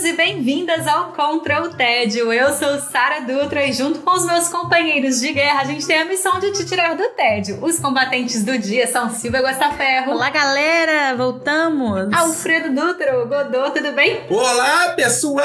[0.00, 2.32] Bem-vindos e bem-vindas ao Contra o Tédio.
[2.32, 5.98] Eu sou Sara Dutra e junto com os meus companheiros de guerra, a gente tem
[5.98, 7.62] a missão de te tirar do tédio.
[7.62, 10.12] Os combatentes do dia são Silvia Gostaferro.
[10.12, 11.14] Olá, galera!
[11.16, 12.12] Voltamos!
[12.14, 14.22] Alfredo Dutra, Godô, tudo bem?
[14.30, 15.44] Olá, pessoal!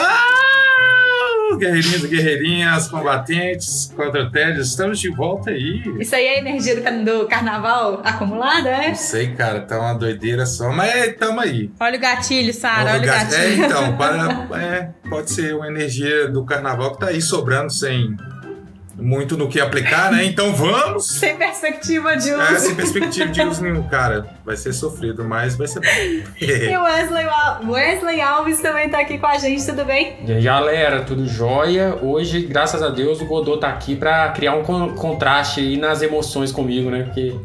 [1.57, 5.81] Guerreirinhos e guerreirinhas, combatentes, contra o tédio, estamos de volta aí.
[5.99, 8.89] Isso aí é a energia do, carnaval acumulada, é?
[8.89, 11.71] Não sei, cara, tá uma doideira só, mas tamo aí.
[11.79, 13.63] Olha o gatilho, Sara, olha o ga- gatilho.
[13.63, 18.15] É, então, para, é, pode ser uma energia do carnaval que tá aí sobrando sem
[18.97, 20.25] muito no que aplicar, né?
[20.25, 21.07] Então vamos!
[21.19, 22.41] Sem perspectiva de uso.
[22.41, 24.25] É, sem perspectiva de uso nenhum, cara.
[24.45, 25.85] Vai ser sofrido, mas vai ser bom.
[26.41, 30.15] E o Wesley, Al- Wesley Alves também tá aqui com a gente, tudo bem?
[30.25, 31.95] E aí, galera, tudo jóia?
[32.01, 36.01] Hoje, graças a Deus, o Godot tá aqui pra criar um con- contraste aí nas
[36.01, 37.03] emoções comigo, né?
[37.03, 37.35] Porque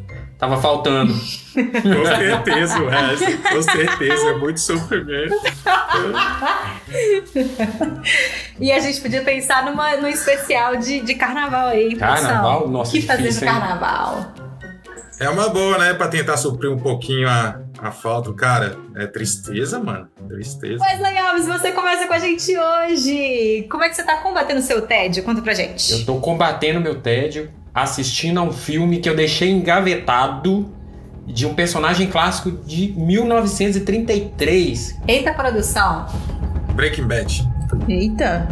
[0.41, 1.13] tava faltando.
[1.53, 3.37] Com certeza, Wesley.
[3.37, 5.35] Com certeza, é muito sofrimento.
[8.59, 11.95] E a gente podia pensar numa, num especial de, de carnaval aí.
[11.95, 12.69] Carnaval?
[12.69, 13.55] Nossa, O que fazer no difícil, hein?
[13.55, 14.33] carnaval?
[15.19, 15.93] É uma boa, né?
[15.93, 18.33] Pra tentar suprir um pouquinho a, a falta.
[18.33, 20.09] Cara, é tristeza, mano.
[20.27, 20.83] Tristeza.
[20.83, 23.67] Wesley Alves, você começa com a gente hoje.
[23.71, 25.23] Como é que você tá combatendo o seu tédio?
[25.23, 25.93] Conta pra gente.
[25.93, 30.69] Eu tô combatendo meu tédio assistindo a um filme que eu deixei engavetado
[31.27, 34.99] de um personagem clássico de 1933.
[35.07, 36.07] Eita, produção.
[36.75, 37.49] Breaking Bad.
[37.89, 38.49] Eita!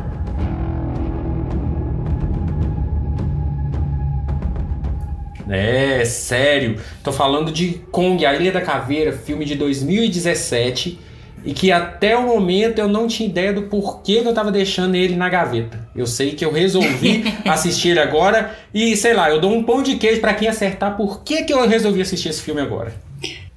[5.49, 6.79] É, sério.
[7.03, 11.01] Tô falando de Kong, a Ilha da Caveira, filme de 2017,
[11.45, 14.95] e que até o momento eu não tinha ideia do porquê que eu tava deixando
[14.95, 15.89] ele na gaveta.
[15.95, 19.83] Eu sei que eu resolvi assistir ele agora, e sei lá, eu dou um pão
[19.83, 22.93] de queijo pra quem acertar por que, que eu resolvi assistir esse filme agora.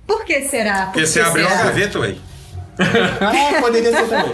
[0.06, 0.86] Por que será?
[0.88, 1.56] Por Porque que você abriu será?
[1.56, 2.16] uma gaveta, ué.
[2.82, 4.32] ah, poderia ser também.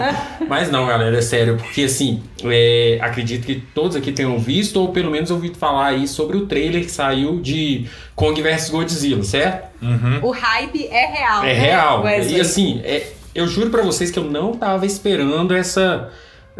[0.47, 4.89] Mas não, galera, é sério, porque assim, é, acredito que todos aqui tenham visto, ou
[4.89, 9.67] pelo menos ouvido falar aí sobre o trailer que saiu de Kong vs Godzilla, certo?
[9.81, 10.19] Uhum.
[10.21, 11.43] O hype é real.
[11.43, 12.03] É né, real.
[12.03, 12.37] Wesley?
[12.37, 16.09] E assim, é, eu juro pra vocês que eu não tava esperando essa.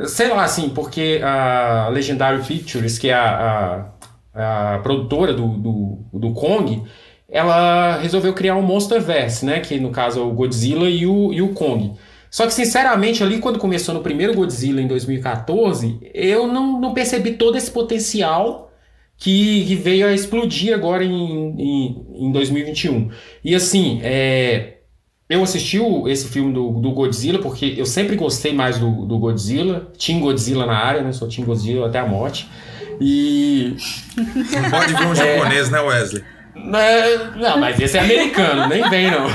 [0.05, 3.89] Sei lá, assim, porque a Legendary Pictures, que é a,
[4.35, 6.83] a, a produtora do, do, do Kong,
[7.27, 9.59] ela resolveu criar um Monsterverse, né?
[9.59, 11.93] Que no caso é o Godzilla e o, e o Kong.
[12.29, 17.31] Só que, sinceramente, ali quando começou no primeiro Godzilla em 2014, eu não, não percebi
[17.31, 18.71] todo esse potencial
[19.17, 23.09] que, que veio a explodir agora em, em, em 2021.
[23.43, 24.76] E assim, é,
[25.29, 29.17] eu assisti o- esse filme do, do Godzilla porque eu sempre gostei mais do, do
[29.17, 29.91] Godzilla.
[29.97, 31.11] Team Godzilla na área, né?
[31.11, 32.47] Sou Team Godzilla até a morte.
[32.99, 33.75] E.
[34.15, 36.23] Não pode ver um japonês, né, Wesley?
[36.73, 39.27] É, Não, mas esse é americano, nem vem não.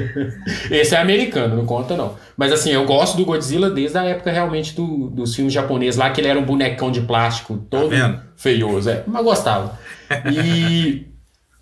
[0.70, 2.16] Esse é americano, não conta não.
[2.38, 6.08] Mas assim, eu gosto do Godzilla desde a época realmente do- dos filmes japoneses lá,
[6.10, 8.18] que ele era um bonecão de plástico todo vendo?
[8.36, 9.02] feioso, é.
[9.06, 9.78] Mas gostava.
[10.32, 11.06] E,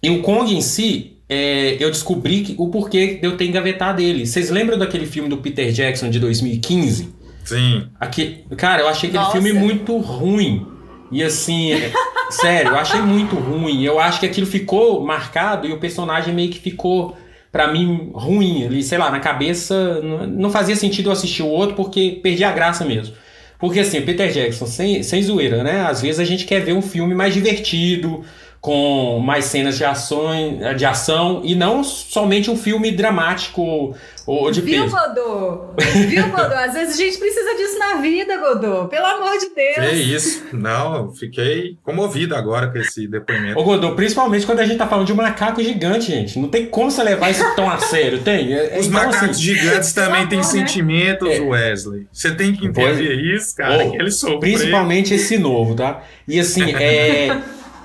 [0.02, 4.00] e o Kong em si, é, eu descobri que- o porquê de eu ter engavetado
[4.02, 4.26] ele.
[4.26, 7.08] Vocês lembram daquele filme do Peter Jackson de 2015?
[7.44, 7.84] Sim.
[7.98, 9.32] Aqui, cara, eu achei aquele Nossa.
[9.40, 10.66] filme muito ruim.
[11.10, 11.90] E assim, é-
[12.30, 13.82] sério, eu achei muito ruim.
[13.82, 17.16] Eu acho que aquilo ficou marcado e o personagem meio que ficou,
[17.50, 18.64] pra mim, ruim.
[18.64, 22.52] Ali, sei lá, na cabeça, não, fazia sentido eu assistir o outro porque perdi a
[22.52, 23.14] graça mesmo.
[23.58, 25.82] Porque assim, o Peter Jackson, sem, sem zoeira, né?
[25.82, 28.24] Às vezes a gente quer ver um filme mais divertido,
[28.62, 33.92] com mais cenas de, ações, de ação, e não somente um filme dramático
[34.24, 34.96] ou de Viu, peso.
[34.96, 35.62] Godô?
[36.06, 36.54] Viu, Godô?
[36.54, 38.86] Às vezes a gente precisa disso na vida, Godô.
[38.86, 39.92] Pelo amor de Que Deus.
[40.06, 40.44] isso?
[40.52, 43.58] Não, eu fiquei comovido agora com esse depoimento.
[43.58, 46.38] Ô, Godô, principalmente quando a gente tá falando de um macaco gigante, gente.
[46.38, 48.54] Não tem como você levar isso tão a sério, tem?
[48.54, 50.44] É- é- Os então, macacos assim, gigantes também têm né?
[50.44, 51.40] sentimentos, É.
[51.40, 52.06] Wesley.
[52.12, 53.84] Você tem que entender isso, cara.
[53.86, 54.38] Ô, que eles sofreram.
[54.38, 56.00] Principalmente esse novo, tá?
[56.28, 57.36] E assim, é.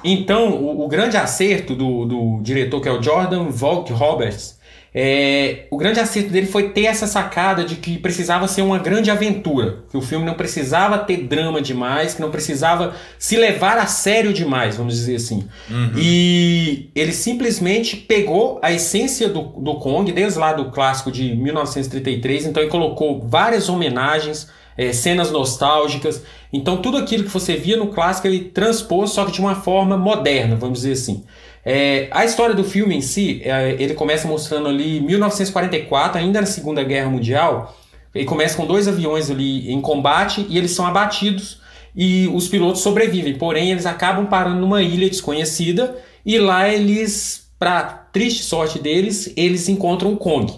[0.03, 4.57] Então, o, o grande acerto do, do diretor, que é o Jordan Vogt Roberts,
[4.99, 9.11] é, o grande acerto dele foi ter essa sacada de que precisava ser uma grande
[9.11, 9.83] aventura.
[9.91, 14.33] Que o filme não precisava ter drama demais, que não precisava se levar a sério
[14.33, 15.47] demais, vamos dizer assim.
[15.69, 15.91] Uhum.
[15.95, 22.47] E ele simplesmente pegou a essência do, do Kong, desde lá do clássico de 1933,
[22.47, 26.21] então ele colocou várias homenagens, é, cenas nostálgicas.
[26.53, 29.97] Então tudo aquilo que você via no clássico ele transpôs, só que de uma forma
[29.97, 31.23] moderna, vamos dizer assim.
[31.65, 36.47] É, a história do filme em si, é, ele começa mostrando ali 1944, ainda na
[36.47, 37.75] Segunda Guerra Mundial.
[38.15, 41.59] Ele começa com dois aviões ali em combate e eles são abatidos
[41.95, 43.33] e os pilotos sobrevivem.
[43.33, 49.67] Porém, eles acabam parando numa ilha desconhecida e lá eles, para triste sorte deles, eles
[49.67, 50.53] encontram o Kong.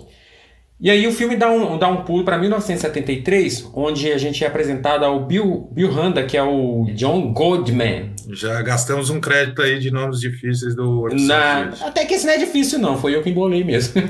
[0.81, 4.47] E aí o filme dá um, dá um pulo para 1973, onde a gente é
[4.47, 8.11] apresentado ao Bill, Bill Handa, que é o John Goldman.
[8.31, 12.37] Já gastamos um crédito aí de nomes difíceis do Na, Até que esse não é
[12.37, 14.01] difícil não, foi eu que embolei mesmo.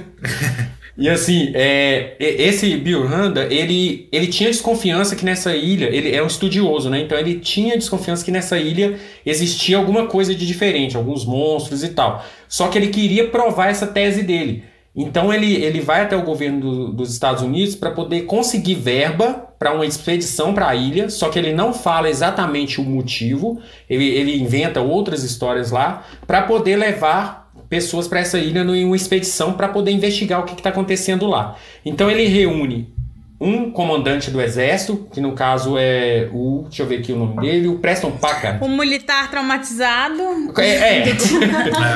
[0.96, 6.22] e assim, é, esse Bill Handa, ele, ele tinha desconfiança que nessa ilha, ele é
[6.22, 7.00] um estudioso, né?
[7.00, 11.90] Então ele tinha desconfiança que nessa ilha existia alguma coisa de diferente, alguns monstros e
[11.90, 12.24] tal.
[12.48, 14.69] Só que ele queria provar essa tese dele.
[15.02, 19.48] Então ele, ele vai até o governo do, dos Estados Unidos para poder conseguir verba
[19.58, 24.06] para uma expedição para a ilha, só que ele não fala exatamente o motivo, ele,
[24.10, 29.54] ele inventa outras histórias lá para poder levar pessoas para essa ilha em uma expedição
[29.54, 31.56] para poder investigar o que está acontecendo lá.
[31.86, 32.94] Então ele reúne
[33.42, 36.66] um comandante do exército, que no caso é o.
[36.68, 38.64] Deixa eu ver aqui o nome dele, o Preston Packard.
[38.64, 40.22] Um militar traumatizado.
[40.58, 41.16] É, é.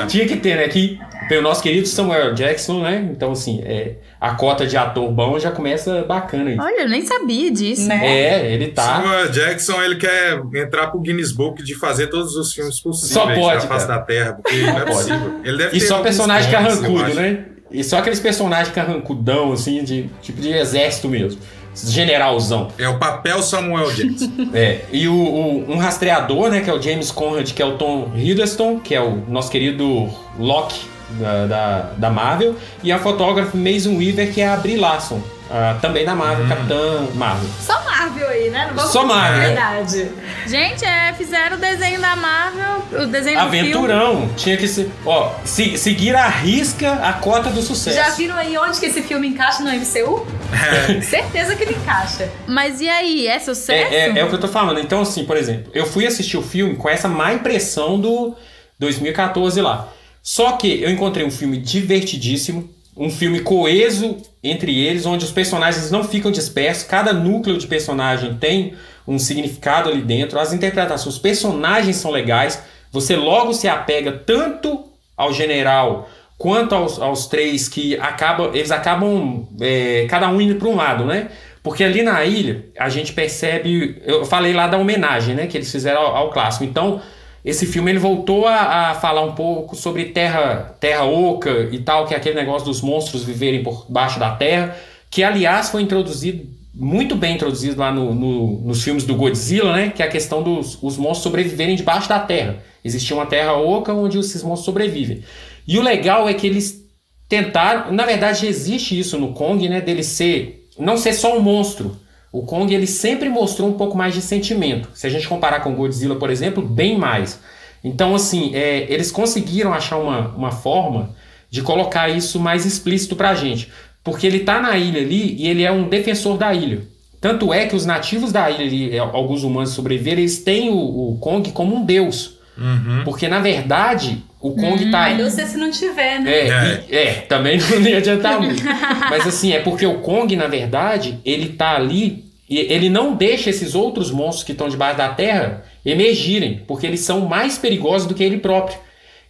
[0.08, 0.68] tinha que ter, né?
[0.70, 0.98] Que
[1.28, 3.10] pelo nosso querido Samuel Jackson, né?
[3.12, 6.60] Então, assim, é, a cota de ator bom já começa bacana aí.
[6.60, 7.88] Olha, eu nem sabia disso.
[7.88, 8.00] Né?
[8.06, 8.84] É, ele tá.
[8.84, 13.26] Samuel Jackson, ele quer entrar pro Guinness Book de fazer todos os filmes possíveis só
[13.26, 15.42] pode, na face da Terra, porque não é possível.
[15.44, 17.46] Ele deve e só personagem carrancudo, né?
[17.74, 21.42] E só aqueles personagens carrancudão, assim, de tipo de exército mesmo.
[21.76, 22.68] Generalzão.
[22.78, 24.30] É o papel Samuel Jackson.
[24.54, 24.82] é.
[24.92, 28.12] E o, o, um rastreador, né, que é o James Conrad, que é o Tom
[28.16, 30.82] Hiddleston, que é o nosso querido Locke
[31.20, 32.56] da, da, da Marvel.
[32.84, 35.20] E a fotógrafa Mason Weaver, que é a Brie Larson.
[35.54, 36.50] Uh, também da Marvel, hum.
[36.50, 37.48] Capitã Marvel.
[37.62, 38.66] Só Marvel aí, né?
[38.70, 39.40] Não vamos Só Marvel.
[39.40, 40.12] É verdade.
[40.48, 44.14] Gente, é, fizeram o desenho da Marvel, o desenho Aventurão.
[44.14, 44.34] do filme.
[44.36, 44.90] Tinha que ser.
[45.06, 47.96] Ó, se, seguir a risca a cota do sucesso.
[47.96, 50.26] Já viram aí onde que esse filme encaixa no MCU?
[50.52, 51.02] É.
[51.06, 52.32] Certeza que ele encaixa.
[52.48, 53.94] Mas e aí, é sucesso?
[53.94, 54.80] É, é, é o que eu tô falando.
[54.80, 58.36] Então, assim, por exemplo, eu fui assistir o filme com essa má impressão do
[58.80, 59.88] 2014 lá.
[60.24, 65.90] Só que eu encontrei um filme divertidíssimo, um filme coeso entre eles, onde os personagens
[65.90, 68.74] não ficam dispersos, cada núcleo de personagem tem
[69.08, 72.62] um significado ali dentro, as interpretações, os personagens são legais,
[72.92, 74.86] você logo se apega tanto
[75.18, 80.68] ao general quanto aos, aos três que acaba, eles acabam é, cada um indo para
[80.68, 81.30] um lado, né?
[81.64, 85.72] Porque ali na ilha a gente percebe, eu falei lá da homenagem, né, que eles
[85.72, 86.66] fizeram ao, ao clássico.
[86.66, 87.02] Então
[87.44, 92.06] esse filme ele voltou a, a, falar um pouco sobre terra, terra oca e tal,
[92.06, 94.78] que é aquele negócio dos monstros viverem por baixo da terra,
[95.12, 99.92] que aliás foi introduzido, muito bem introduzido lá no, no, nos filmes do Godzilla, né?
[99.94, 102.64] Que é a questão dos os monstros sobreviverem debaixo da terra.
[102.84, 105.24] Existia uma terra oca onde esses monstros sobrevivem.
[105.68, 106.84] E o legal é que eles
[107.28, 109.82] tentaram, na verdade existe isso no Kong, né?
[109.82, 111.96] Dele ser, não ser só um monstro,
[112.34, 114.90] o Kong ele sempre mostrou um pouco mais de sentimento.
[114.96, 117.40] Se a gente comparar com Godzilla, por exemplo, bem mais.
[117.84, 121.12] Então, assim, é, eles conseguiram achar uma, uma forma
[121.48, 123.72] de colocar isso mais explícito pra gente.
[124.04, 126.82] Porque ele tá na ilha ali e ele é um defensor da ilha.
[127.22, 131.12] Tanto é que os nativos da ilha, ali, é, alguns humanos sobreviveram, eles têm o,
[131.12, 132.40] o Kong como um deus.
[132.58, 133.04] Uhum.
[133.06, 135.18] Porque, na verdade, o Kong hum, tá aí.
[135.18, 136.30] Mas se não tiver, né?
[136.30, 136.84] É, é.
[136.90, 138.62] E, é também não ia adiantar muito.
[139.10, 143.50] Mas assim, é porque o Kong, na verdade, ele tá ali e ele não deixa
[143.50, 148.14] esses outros monstros que estão debaixo da terra emergirem, porque eles são mais perigosos do
[148.14, 148.78] que ele próprio.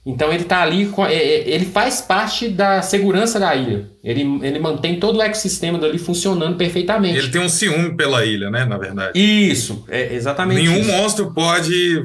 [0.03, 3.87] Então ele tá ali, é, é, ele faz parte da segurança da ilha.
[4.03, 7.19] Ele, ele mantém todo o ecossistema dali funcionando perfeitamente.
[7.19, 8.65] Ele tem um ciúme pela ilha, né?
[8.65, 9.11] Na verdade.
[9.17, 10.63] Isso, é exatamente.
[10.63, 10.91] Nenhum isso.
[10.91, 12.03] monstro pode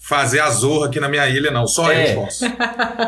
[0.00, 1.66] fazer a zorra aqui na minha ilha, não.
[1.66, 2.12] Só é.
[2.12, 2.44] eu posso.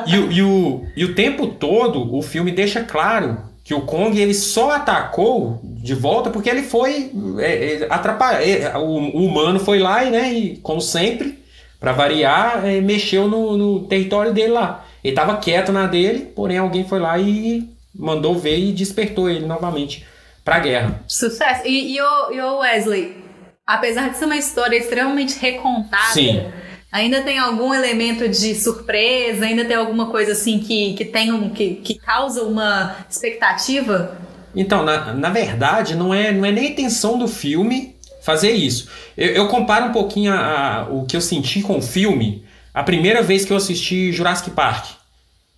[0.07, 4.33] E, e, o, e o tempo todo o filme deixa claro que o Kong ele
[4.33, 8.43] só atacou de volta porque ele foi é, é, atrapalhar.
[8.43, 11.39] É, o, o, humano foi lá e, né, e como sempre,
[11.79, 14.87] para variar, é, mexeu no, no, território dele lá.
[15.05, 19.45] Ele estava quieto na dele, porém alguém foi lá e mandou ver e despertou ele
[19.45, 20.07] novamente
[20.43, 21.03] para a guerra.
[21.07, 21.67] Sucesso.
[21.67, 23.17] E, e, o, e o Wesley,
[23.77, 26.13] apesar de ser uma história extremamente recontada.
[26.13, 26.47] Sim
[26.91, 29.45] Ainda tem algum elemento de surpresa?
[29.45, 34.17] Ainda tem alguma coisa assim que, que, tem um, que, que causa uma expectativa?
[34.57, 38.89] Então, na, na verdade, não é, não é nem a intenção do filme fazer isso.
[39.17, 42.83] Eu, eu comparo um pouquinho a, a, o que eu senti com o filme a
[42.83, 44.87] primeira vez que eu assisti Jurassic Park.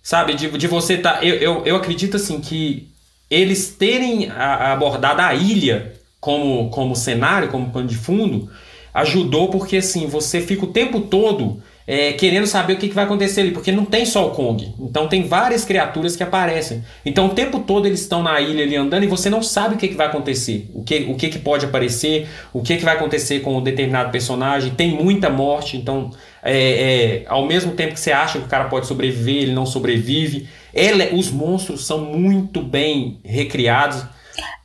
[0.03, 0.33] Sabe?
[0.33, 1.19] De, de você tá.
[1.21, 2.89] Eu, eu, eu acredito assim que
[3.29, 8.49] eles terem a, abordado a ilha como, como cenário, como pano de fundo,
[8.93, 13.05] ajudou porque assim, você fica o tempo todo é, querendo saber o que, que, vai
[13.05, 14.73] acontecer ali, porque não tem só o Kong.
[14.79, 16.83] Então tem várias criaturas que aparecem.
[17.05, 19.77] Então o tempo todo eles estão na ilha ali andando e você não sabe o
[19.77, 22.95] que, que vai acontecer, o que, o que, que pode aparecer, o que, que vai
[22.95, 24.73] acontecer com um determinado personagem.
[24.75, 26.11] Tem muita morte, então
[26.43, 29.65] é, é, ao mesmo tempo que você acha que o cara pode sobreviver, ele não
[29.65, 30.47] sobrevive.
[30.73, 34.05] Ele, os monstros são muito bem recriados.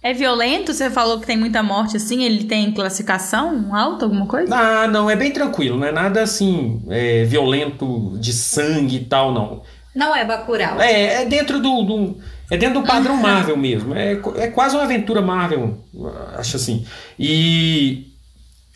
[0.03, 0.73] É violento?
[0.73, 2.23] Você falou que tem muita morte assim.
[2.23, 4.55] Ele tem classificação alta, alguma coisa?
[4.55, 5.79] Ah, não, é bem tranquilo.
[5.79, 9.63] Não é nada assim é, violento de sangue e tal, não.
[9.95, 10.81] Não é Bacurau.
[10.81, 12.17] É, é dentro do, do
[12.51, 13.95] é dentro do padrão Marvel mesmo.
[13.95, 15.79] É, é quase uma aventura Marvel,
[16.37, 16.87] acho assim.
[17.19, 18.07] E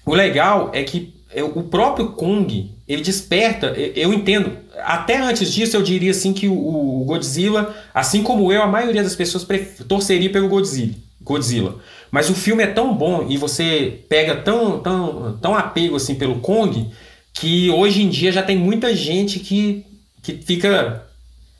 [0.04, 1.14] o legal é que
[1.54, 7.04] o próprio Kong, ele desperta, eu entendo, até antes disso eu diria assim que o
[7.06, 9.46] Godzilla, assim como eu, a maioria das pessoas
[9.86, 10.94] torceria pelo Godzilla.
[11.22, 11.76] Godzilla.
[12.10, 16.40] Mas o filme é tão bom e você pega tão, tão, tão apego assim pelo
[16.40, 16.88] Kong
[17.32, 19.86] que hoje em dia já tem muita gente que,
[20.20, 21.06] que fica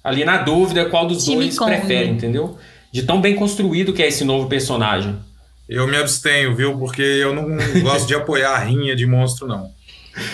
[0.02, 1.70] ali na dúvida qual dos Time dois Kong.
[1.70, 2.58] prefere, entendeu?
[2.90, 5.16] De tão bem construído que é esse novo personagem.
[5.68, 6.76] Eu me abstenho, viu?
[6.76, 7.46] Porque eu não
[7.82, 9.70] gosto de apoiar a rinha de monstro, não.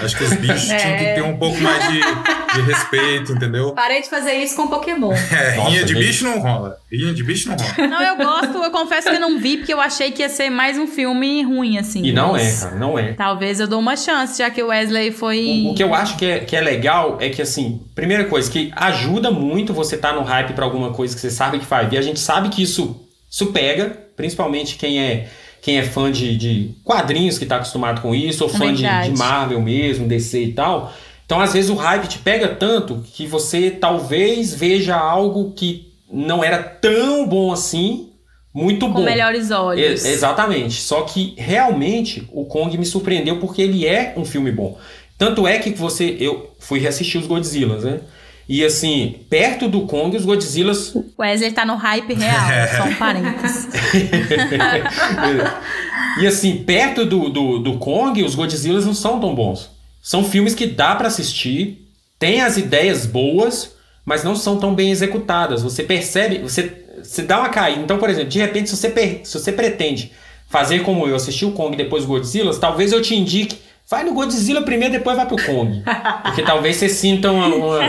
[0.02, 0.76] Acho que os bichos é.
[0.78, 3.72] tinham que ter um pouco mais de, de respeito, entendeu?
[3.72, 5.12] Parei de fazer isso com Pokémon.
[5.12, 6.78] É, Nossa, rinha de bicho não rola.
[6.90, 7.88] Rinha de bicho não rola.
[7.88, 10.78] Não, eu gosto, eu confesso que não vi, porque eu achei que ia ser mais
[10.78, 12.02] um filme ruim, assim.
[12.02, 13.12] E não é, cara, não é.
[13.12, 15.64] Talvez eu dou uma chance, já que o Wesley foi.
[15.66, 18.50] O, o que eu acho que é, que é legal é que, assim, primeira coisa,
[18.50, 21.66] que ajuda muito você estar tá no hype para alguma coisa que você sabe que
[21.66, 21.98] vai vir.
[21.98, 25.28] A gente sabe que isso, isso pega, principalmente quem é
[25.66, 29.18] quem é fã de, de quadrinhos que está acostumado com isso, ou fã de, de,
[29.18, 30.92] Marvel mesmo, DC e tal.
[31.24, 36.44] Então, às vezes, o hype te pega tanto que você talvez veja algo que não
[36.44, 38.12] era tão bom assim,
[38.54, 38.98] muito com bom.
[39.00, 40.04] Com melhores olhos.
[40.04, 40.80] É, exatamente.
[40.80, 44.78] Só que realmente o Kong me surpreendeu porque ele é um filme bom.
[45.18, 46.16] Tanto é que você.
[46.20, 48.02] Eu fui reassistir os Godzillas, né?
[48.48, 50.94] E assim, perto do Kong, os Godzillas.
[50.94, 53.68] O Wesley tá no hype real, só um parênteses.
[56.20, 59.70] e assim, perto do, do, do Kong, os Godzillas não são tão bons.
[60.00, 61.88] São filmes que dá para assistir,
[62.18, 63.74] tem as ideias boas,
[64.04, 65.62] mas não são tão bem executadas.
[65.62, 67.82] Você percebe, você, você dá uma caída.
[67.82, 70.12] Então, por exemplo, de repente, se você, se você pretende
[70.48, 74.02] fazer como eu, assistir o Kong e depois os Godzillas, talvez eu te indique Vai
[74.02, 75.82] no Godzilla primeiro, depois vai pro Kong.
[76.24, 77.80] Porque talvez você sinta uma, uma,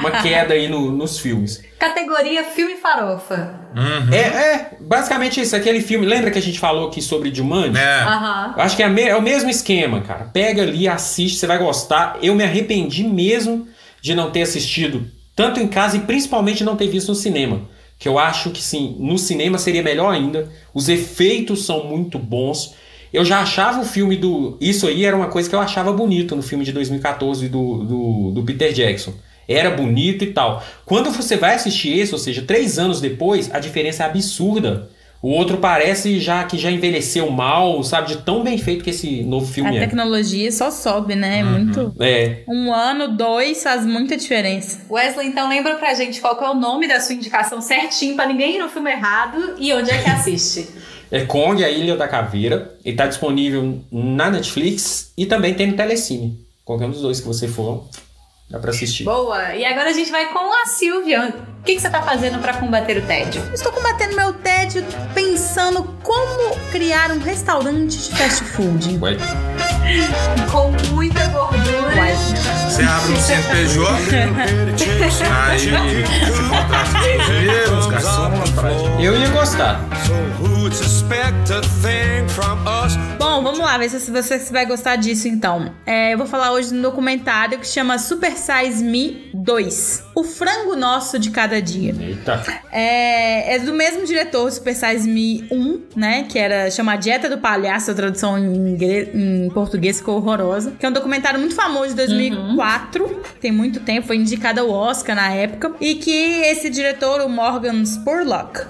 [0.00, 1.62] uma queda aí no, nos filmes.
[1.78, 3.58] Categoria filme farofa.
[3.74, 4.12] Uhum.
[4.12, 5.56] É, é, basicamente isso.
[5.56, 6.04] Aquele filme.
[6.04, 7.78] Lembra que a gente falou aqui sobre Jumanji?
[7.78, 8.04] É.
[8.04, 8.52] Uhum.
[8.56, 10.24] Eu acho que é, me, é o mesmo esquema, cara.
[10.26, 12.18] Pega ali, assiste, você vai gostar.
[12.22, 13.66] Eu me arrependi mesmo
[14.02, 17.62] de não ter assistido tanto em casa e principalmente não ter visto no cinema.
[17.98, 20.50] Que eu acho que sim, no cinema seria melhor ainda.
[20.74, 22.74] Os efeitos são muito bons.
[23.12, 24.56] Eu já achava o filme do.
[24.60, 28.30] Isso aí era uma coisa que eu achava bonito no filme de 2014 do, do,
[28.32, 29.14] do Peter Jackson.
[29.48, 30.62] Era bonito e tal.
[30.84, 34.88] Quando você vai assistir esse, ou seja, três anos depois, a diferença é absurda.
[35.22, 38.08] O outro parece já que já envelheceu mal, sabe?
[38.08, 39.76] De tão bem feito que esse novo filme a é.
[39.76, 41.44] A tecnologia só sobe, né?
[41.44, 41.50] Uhum.
[41.50, 41.94] Muito.
[42.00, 42.42] É.
[42.48, 44.80] Um ano, dois faz muita diferença.
[44.88, 48.56] Wesley, então lembra pra gente qual é o nome da sua indicação certinho pra ninguém
[48.56, 50.68] ir no filme errado e onde é que assiste.
[51.10, 52.76] É Kong, a Ilha da Caveira.
[52.84, 56.38] Ele está disponível na Netflix e também tem no Telecine.
[56.64, 57.84] Qualquer um dos dois que você for,
[58.48, 59.04] dá para assistir.
[59.04, 59.54] Boa!
[59.54, 61.34] E agora a gente vai com a Silvia.
[61.60, 63.42] O que, que você está fazendo para combater o tédio?
[63.52, 64.82] Estou combatendo meu tédio
[65.14, 68.98] pensando como criar um restaurante de fast food.
[68.98, 69.18] Ué.
[70.50, 72.00] Com muita gordura.
[72.00, 72.14] Ué.
[72.66, 74.16] Você abre um CNPJ,
[75.26, 79.80] aí você contrata os cozinheiros, os garçons, Eu ia gostar.
[83.18, 85.74] Bom, vamos lá, ver se você vai gostar disso então.
[85.84, 90.04] É, eu vou falar hoje de um documentário que chama Super Size Me 2.
[90.14, 91.94] O frango nosso de cada dia.
[91.98, 92.42] Eita.
[92.70, 96.26] É, é do mesmo diretor Super Size Me 1, né?
[96.28, 98.76] Que era chama Dieta do Palhaço, a tradução em,
[99.14, 100.72] em português ficou horrorosa.
[100.78, 103.04] Que é um documentário muito famoso de 2004.
[103.04, 103.20] Uhum.
[103.40, 105.72] Tem muito tempo, foi indicado ao Oscar na época.
[105.80, 108.60] E que esse diretor, o Morgan Spurlock,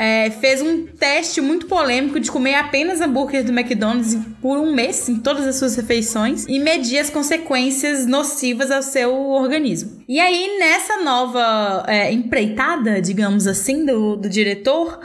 [0.00, 5.06] é, fez um teste muito polêmico de comer apenas hambúrguer do McDonald's por um mês
[5.10, 10.02] em todas as suas refeições e medir as consequências nocivas ao seu organismo.
[10.08, 14.98] E aí, nessa nova é, empreitada, digamos assim, do, do diretor,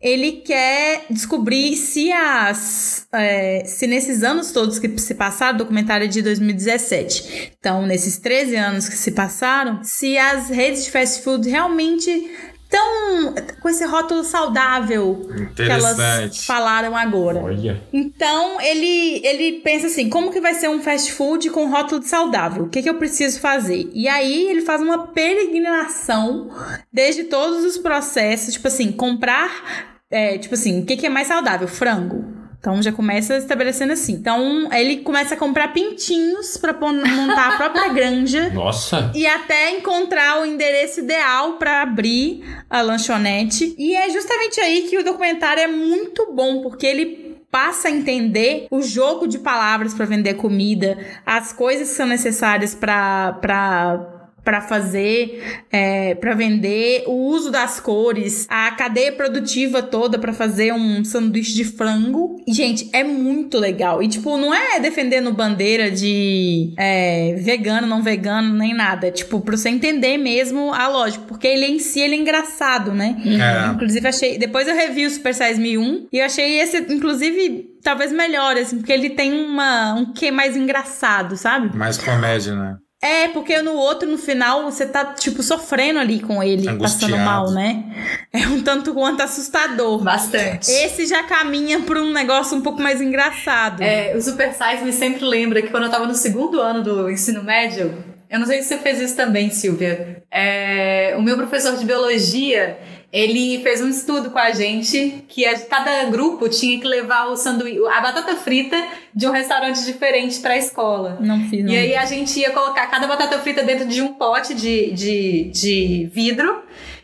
[0.00, 3.06] ele quer descobrir se as.
[3.12, 7.52] É, se nesses anos todos que se passaram, o documentário é de 2017.
[7.58, 12.30] Então, nesses 13 anos que se passaram, se as redes de fast food realmente
[12.70, 13.34] tão.
[13.60, 17.40] com esse rótulo saudável que elas falaram agora.
[17.40, 17.82] Olha.
[17.92, 22.06] Então ele, ele pensa assim: como que vai ser um fast food com rótulo de
[22.06, 22.64] saudável?
[22.64, 23.90] O que, que eu preciso fazer?
[23.92, 26.48] E aí ele faz uma peregrinação
[26.92, 29.90] desde todos os processos, tipo assim, comprar.
[30.10, 31.68] É, tipo assim, o que, que é mais saudável?
[31.68, 32.39] Frango.
[32.60, 34.12] Então já começa estabelecendo assim.
[34.12, 38.50] Então ele começa a comprar pintinhos para montar a própria granja.
[38.50, 39.10] Nossa!
[39.14, 43.74] E até encontrar o endereço ideal para abrir a lanchonete.
[43.78, 48.66] E é justamente aí que o documentário é muito bom, porque ele passa a entender
[48.70, 55.62] o jogo de palavras para vender comida, as coisas que são necessárias para para fazer,
[55.70, 61.54] é, para vender, o uso das cores, a cadeia produtiva toda para fazer um sanduíche
[61.54, 62.42] de frango.
[62.46, 64.02] E, gente, é muito legal.
[64.02, 69.08] E, tipo, não é defendendo bandeira de é, vegano, não vegano, nem nada.
[69.08, 71.24] É, tipo, pra você entender mesmo a lógica.
[71.26, 73.16] Porque ele em si, ele é engraçado, né?
[73.24, 73.72] É.
[73.72, 74.38] Inclusive, achei...
[74.38, 78.56] Depois eu revi o Super Size Me 1 e eu achei esse, inclusive, talvez melhor,
[78.56, 78.78] assim.
[78.78, 81.76] Porque ele tem uma, um quê mais engraçado, sabe?
[81.76, 82.76] Mais comédia, né?
[83.02, 87.12] É, porque no outro, no final, você tá, tipo, sofrendo ali com ele, Angustiado.
[87.12, 87.82] passando mal, né?
[88.30, 90.02] É um tanto quanto assustador.
[90.02, 90.70] Bastante.
[90.70, 93.82] Esse já caminha pra um negócio um pouco mais engraçado.
[93.82, 97.10] É, o Super Size me sempre lembra que quando eu tava no segundo ano do
[97.10, 100.22] ensino médio, eu não sei se você fez isso também, Silvia.
[100.30, 102.78] É, o meu professor de biologia,
[103.12, 107.80] ele fez um estudo com a gente que cada grupo tinha que levar o sanduíche,
[107.88, 108.76] a batata frita
[109.12, 111.18] de um restaurante diferente para a escola.
[111.20, 111.64] Não fiz.
[111.64, 111.72] Não.
[111.72, 115.50] E aí a gente ia colocar cada batata frita dentro de um pote de, de,
[115.50, 116.62] de vidro.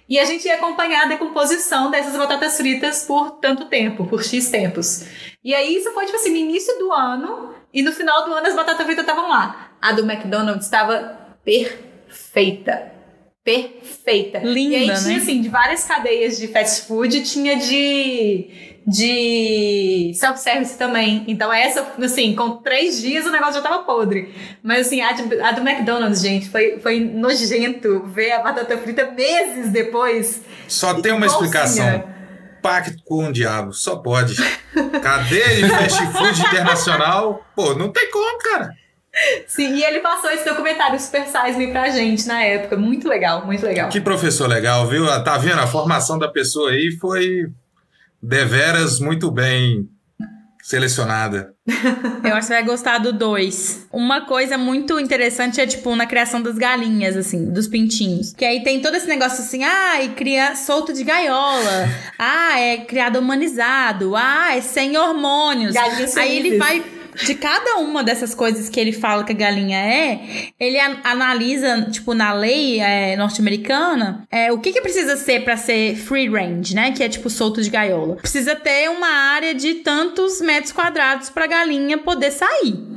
[0.09, 4.49] E a gente ia acompanhar a decomposição dessas batatas fritas por tanto tempo, por X
[4.49, 5.05] tempos.
[5.43, 8.47] E aí isso foi, tipo assim, no início do ano, e no final do ano
[8.47, 9.73] as batatas fritas estavam lá.
[9.83, 12.96] A do McDonald's estava perfeita
[13.47, 14.41] perfeita.
[14.41, 14.95] Linda, e aí né?
[14.95, 21.25] tinha, assim, de várias cadeias de fast food, tinha de de self-service também.
[21.26, 24.33] Então essa, assim, com três dias o negócio já tava podre.
[24.62, 29.11] Mas assim, a, de, a do McDonald's, gente, foi, foi nojento ver a batata frita
[29.11, 30.43] meses depois.
[30.69, 32.04] Só tem uma explicação.
[32.63, 34.37] Pacto com o diabo, só pode.
[35.02, 38.71] Cadeia de fast food internacional, pô, não tem como, cara.
[39.47, 42.76] Sim, e ele passou esse documentário Super Size Me pra gente na época.
[42.76, 43.89] Muito legal, muito legal.
[43.89, 45.07] Que professor legal, viu?
[45.25, 45.61] Tá vendo?
[45.61, 47.47] A formação da pessoa aí foi
[48.23, 49.89] deveras muito bem
[50.63, 51.55] selecionada.
[52.25, 53.87] Eu acho que você vai gostar do 2.
[53.93, 58.33] Uma coisa muito interessante é, tipo, na criação das galinhas, assim, dos pintinhos.
[58.33, 61.89] Que aí tem todo esse negócio assim, ah, e cria solto de gaiola.
[62.19, 64.17] ah, é criado humanizado.
[64.17, 65.73] Ah, é sem hormônios.
[65.73, 66.85] Galinhas aí ele vai
[67.25, 70.21] de cada uma dessas coisas que ele fala que a galinha é,
[70.59, 75.97] ele analisa, tipo, na lei é, norte-americana, é, o que, que precisa ser para ser
[75.97, 76.93] free range, né?
[76.93, 78.17] Que é tipo solto de gaiola.
[78.17, 82.97] Precisa ter uma área de tantos metros quadrados pra galinha poder sair.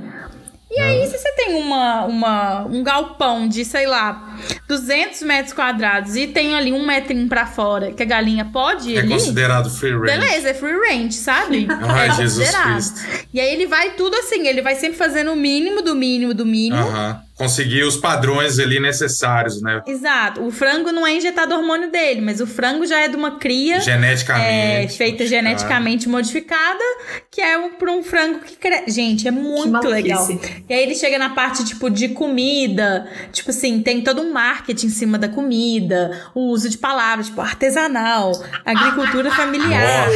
[0.72, 6.16] E aí, se você tem uma, uma, um galpão de, sei lá, 200 metros quadrados
[6.16, 9.70] e tem ali um metrinho pra fora que a galinha pode ir É ali, considerado
[9.70, 10.06] free range.
[10.06, 11.68] Beleza, é free range, sabe?
[11.90, 12.50] Ai, é Jesus.
[12.56, 13.02] Cristo.
[13.34, 16.46] E aí ele vai tudo assim, ele vai sempre fazendo o mínimo do mínimo do
[16.46, 16.82] mínimo.
[16.82, 17.29] Aham.
[17.40, 19.82] Conseguir os padrões ali necessários, né?
[19.88, 20.44] Exato.
[20.44, 23.80] O frango não é injetado hormônio dele, mas o frango já é de uma cria
[23.80, 24.46] Geneticamente.
[24.46, 25.30] é, feita modificado.
[25.30, 26.84] geneticamente modificada,
[27.32, 28.92] que é um, pra um frango que cresce.
[28.92, 30.28] Gente, é muito legal.
[30.68, 33.08] E aí ele chega na parte, tipo, de comida.
[33.32, 37.40] Tipo assim, tem todo um marketing em cima da comida, o uso de palavras, tipo,
[37.40, 38.34] artesanal,
[38.66, 40.10] agricultura familiar.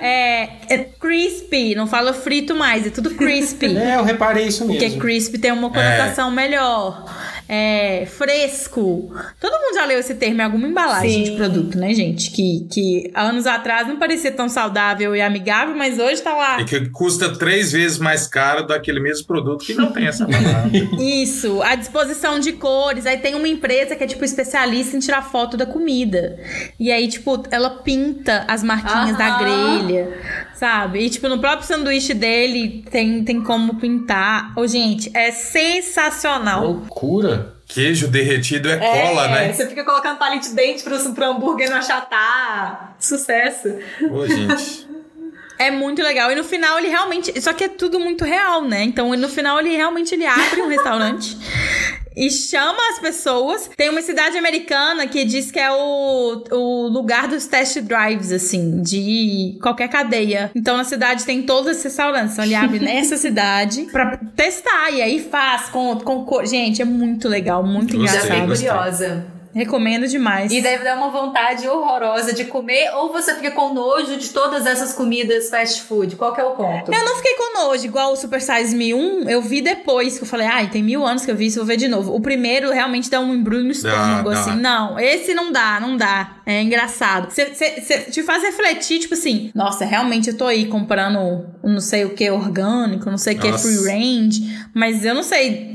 [0.00, 3.76] É, é crispy, não fala frito mais, é tudo crispy.
[3.86, 4.80] É, eu reparei isso mesmo.
[4.80, 6.45] Porque crispy tem uma conotação melhor.
[7.48, 9.14] É, fresco.
[9.40, 11.30] Todo mundo já leu esse termo em alguma embalagem Sim.
[11.30, 12.30] de produto, né, gente?
[12.32, 16.60] Que, que há anos atrás não parecia tão saudável e amigável, mas hoje tá lá.
[16.60, 20.70] E que custa três vezes mais caro daquele mesmo produto que não tem essa palavra.
[20.98, 23.06] Isso, a disposição de cores.
[23.06, 26.38] Aí tem uma empresa que é, tipo, especialista em tirar foto da comida.
[26.80, 30.08] E aí, tipo, ela pinta as marquinhas da grelha,
[30.58, 31.00] sabe?
[31.00, 34.52] E, tipo, no próprio sanduíche dele tem, tem como pintar.
[34.58, 36.64] Ô, gente, é sensacional.
[36.64, 37.54] Loucura.
[37.68, 39.52] Queijo derretido é cola, né?
[39.52, 42.96] Você fica colocando palito de dente pro, pro hambúrguer não achatar.
[42.98, 43.68] Sucesso.
[44.10, 44.86] Ô, gente.
[45.58, 46.30] É muito legal.
[46.30, 47.40] E no final ele realmente.
[47.40, 48.82] Só que é tudo muito real, né?
[48.84, 51.36] Então no final ele realmente ele abre um restaurante.
[52.16, 53.70] E chama as pessoas.
[53.76, 58.80] Tem uma cidade americana que diz que é o, o lugar dos test drives, assim,
[58.82, 60.50] de qualquer cadeia.
[60.54, 62.32] Então na cidade tem todos esses restaurantes.
[62.32, 64.90] Então ele abre nessa cidade pra testar.
[64.90, 66.46] E aí faz com, com cor.
[66.46, 68.48] Gente, é muito legal, muito Gostei, Já engraçado.
[68.48, 68.68] gostei.
[68.68, 69.35] curiosa.
[69.56, 70.52] Recomendo demais.
[70.52, 74.66] E deve dar uma vontade horrorosa de comer, ou você fica com nojo de todas
[74.66, 76.14] essas comidas fast food?
[76.14, 76.92] Qual que é o ponto?
[76.92, 80.24] Eu não fiquei com nojo, igual o Super Size Me 1, eu vi depois, que
[80.24, 82.14] eu falei, ai, tem mil anos que eu vi isso, vou ver de novo.
[82.14, 84.40] O primeiro realmente dá um embrulho no estômago, dá.
[84.40, 84.56] assim.
[84.56, 86.36] Não, esse não dá, não dá.
[86.44, 87.30] É engraçado.
[87.30, 91.18] Cê, cê, cê te faz refletir, tipo assim, nossa, realmente eu tô aí comprando
[91.64, 93.66] um não sei o que orgânico, não sei o que Nossa.
[93.66, 95.74] free range, mas eu não sei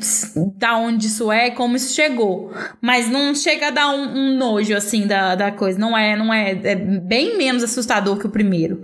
[0.55, 2.53] da onde isso é, como isso chegou.
[2.79, 5.79] Mas não chega dar um, um nojo, assim, da, da coisa.
[5.79, 6.51] Não é, não é.
[6.63, 8.83] É bem menos assustador que o primeiro.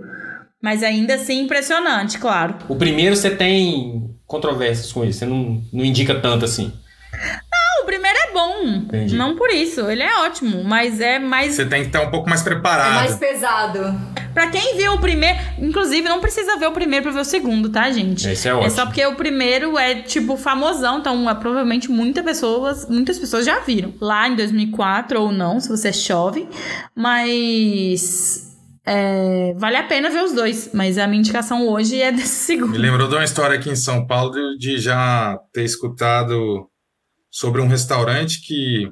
[0.62, 2.56] Mas ainda assim impressionante, claro.
[2.68, 6.72] O primeiro você tem controvérsias com isso, você não, não indica tanto assim.
[7.12, 8.64] Não, o primeiro é bom.
[8.66, 9.16] Entendi.
[9.16, 9.80] Não por isso.
[9.90, 11.54] Ele é ótimo, mas é mais.
[11.54, 12.94] Você tem que estar um pouco mais É preparado.
[12.94, 13.78] mais pesado.
[14.32, 15.36] Pra quem viu o primeiro.
[15.58, 18.28] Inclusive, não precisa ver o primeiro pra ver o segundo, tá, gente?
[18.28, 18.70] Esse é ótimo.
[18.70, 20.98] só porque o primeiro é, tipo, famosão.
[21.00, 23.92] Então, é, provavelmente muitas pessoas, muitas pessoas já viram.
[24.00, 26.48] Lá em 2004 ou não, se você é jovem.
[26.94, 28.56] Mas.
[28.86, 30.70] é, vale a pena ver os dois.
[30.72, 32.70] Mas a minha indicação hoje é desse segundo.
[32.70, 36.68] Me lembrou de uma história aqui em São Paulo de já ter escutado
[37.30, 38.88] sobre um restaurante que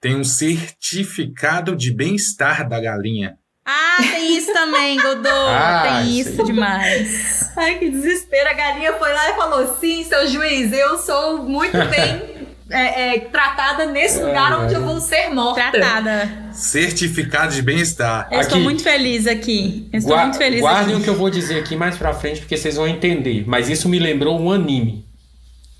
[0.00, 3.36] tem um certificado de bem-estar da galinha.
[3.66, 5.28] Ah, tem isso também, Godô.
[5.48, 6.46] Ah, tem isso aí.
[6.46, 7.50] demais.
[7.56, 8.50] Ai, que desespero.
[8.50, 12.34] A galinha foi lá e falou: sim, seu juiz, eu sou muito bem
[12.70, 15.70] é, é, tratada nesse lugar onde eu vou ser morta.
[15.70, 16.50] Tratada.
[16.52, 18.28] Certificado de bem-estar.
[18.30, 18.64] Eu estou Aqui.
[18.64, 19.88] muito feliz aqui.
[19.92, 21.00] Eu estou Gua- muito feliz Guardem aqui.
[21.00, 23.44] o que eu vou dizer aqui mais pra frente, porque vocês vão entender.
[23.46, 25.03] Mas isso me lembrou um anime.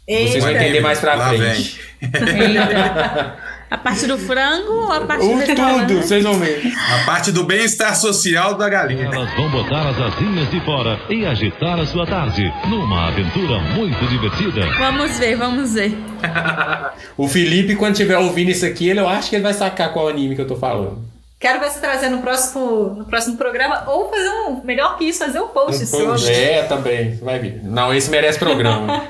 [0.07, 0.63] Vocês vão Eita.
[0.63, 1.81] entender mais pra Lá frente.
[2.03, 3.37] Eita.
[3.71, 5.89] A parte do frango ou a parte do O restaurante?
[5.89, 6.63] tudo, vocês vão ver.
[7.03, 9.07] A parte do bem-estar social da galinha.
[9.13, 14.07] Elas vão botar as asinhas de fora e agitar a sua tarde numa aventura muito
[14.07, 14.61] divertida.
[14.79, 15.93] Vamos ver, vamos ver.
[17.17, 20.09] O Felipe, quando estiver ouvindo isso aqui, ele, eu acho que ele vai sacar qual
[20.09, 20.99] anime que eu tô falando.
[21.45, 24.63] Quero ver você trazer no próximo, no próximo programa ou fazer um.
[24.65, 26.07] Melhor que isso, fazer um post Um sobre.
[26.07, 26.33] post.
[26.33, 27.17] É, também.
[27.17, 27.63] Vai vir.
[27.63, 29.05] Não, esse merece programa.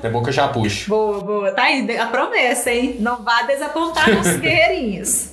[0.00, 0.88] É bom que eu já puxo.
[0.88, 1.50] Boa, boa.
[1.50, 2.98] Tá aí a promessa, hein?
[3.00, 5.30] Não vá desapontar nossos guerreirinhos.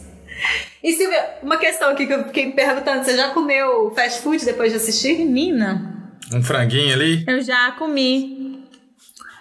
[0.83, 4.43] E Silvia, uma questão aqui que eu fiquei me perguntando: você já comeu fast food
[4.43, 5.19] depois de assistir?
[5.19, 6.01] Menina,
[6.33, 7.23] Um franguinho ali.
[7.27, 8.38] eu já comi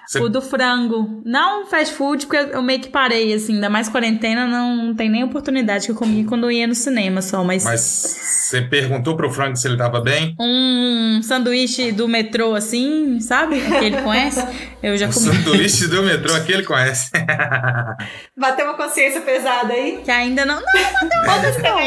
[0.09, 1.21] Você- o do frango.
[1.25, 3.55] Não fast food, porque eu meio que parei, assim.
[3.55, 6.75] Ainda mais quarentena, não, não tem nem oportunidade que eu comi quando eu ia no
[6.75, 7.45] cinema só.
[7.45, 10.35] Mas, Mas você perguntou pro Frank se ele tava bem?
[10.41, 13.61] um sanduíche do metrô, assim, sabe?
[13.61, 14.43] Que ele conhece.
[14.83, 15.27] Eu já O comi.
[15.27, 17.11] sanduíche do metrô aqui ele conhece.
[18.37, 20.01] Bateu uma consciência pesada aí?
[20.05, 20.57] Que ainda não.
[20.61, 20.63] Não,
[21.03, 21.79] não deu nada, não.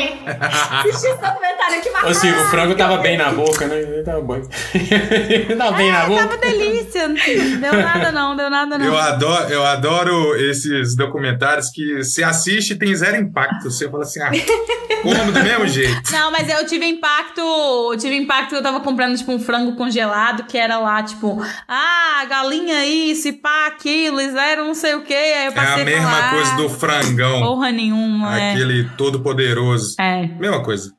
[0.79, 2.03] Assisti esse documentário aqui, mas.
[2.03, 3.79] Ô, Silvio, o frango tava bem na boca, né?
[3.79, 4.35] Ele tava bom.
[4.73, 6.37] Ele tava bem na Tava boca.
[6.37, 7.07] delícia.
[7.07, 8.35] Não deu nada, não.
[8.35, 8.85] Deu nada, não.
[8.85, 13.69] Eu adoro, eu adoro esses documentários que se assiste e tem zero impacto.
[13.69, 14.31] Você fala assim, ah,
[15.01, 16.11] como do mesmo jeito.
[16.11, 17.41] Não, mas eu tive impacto.
[17.41, 21.41] Eu tive impacto que eu tava comprando, tipo, um frango congelado, que era lá, tipo,
[21.67, 25.13] ah, galinha isso e pá, aquilo, zero não sei o quê.
[25.13, 26.29] Aí eu É passei a pra mesma lá.
[26.31, 27.41] coisa do frangão.
[27.41, 28.51] Porra nenhuma, é.
[28.51, 29.95] Aquele todo poderoso.
[29.99, 30.27] É.
[30.39, 30.91] Mesma coisa.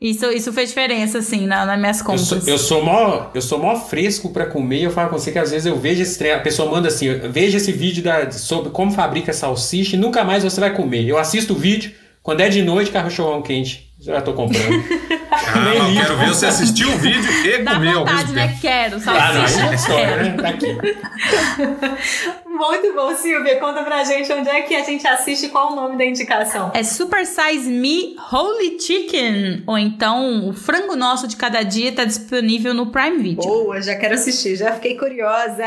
[0.00, 2.26] Isso, isso fez diferença, assim, na, nas minhas Eu contas.
[2.26, 4.82] sou, eu sou mó, eu sou mó fresco pra comer.
[4.82, 7.08] Eu falo com você que às vezes eu vejo esse trem, a pessoa manda assim,
[7.30, 11.06] veja esse vídeo da, sobre como fabrica salsicha e nunca mais você vai comer.
[11.08, 13.92] Eu assisto o vídeo, quando é de noite, cachorrão quente.
[14.00, 14.84] Já tô comprando.
[15.36, 16.00] Ah, não, ligo.
[16.00, 18.46] quero ver você assistir o vídeo e Dá comer ao vontade, né?
[18.48, 18.60] tempo.
[18.62, 20.22] Quero, Ah, não, é salsicha, história, quero.
[20.24, 20.36] né?
[20.42, 20.66] Tá aqui.
[22.54, 23.58] Muito bom, Silvia.
[23.58, 26.70] Conta pra gente onde é que a gente assiste e qual o nome da indicação.
[26.72, 29.64] É Super Size Me Holy Chicken.
[29.66, 33.44] Ou então, o frango nosso de cada dia tá disponível no Prime Video.
[33.44, 35.66] Boa, já quero assistir, já fiquei curiosa.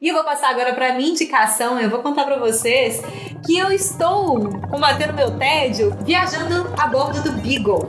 [0.00, 1.78] E eu vou passar agora pra minha indicação.
[1.78, 3.00] Eu vou contar pra vocês
[3.46, 7.88] que eu estou combatendo meu tédio viajando a bordo do Beagle.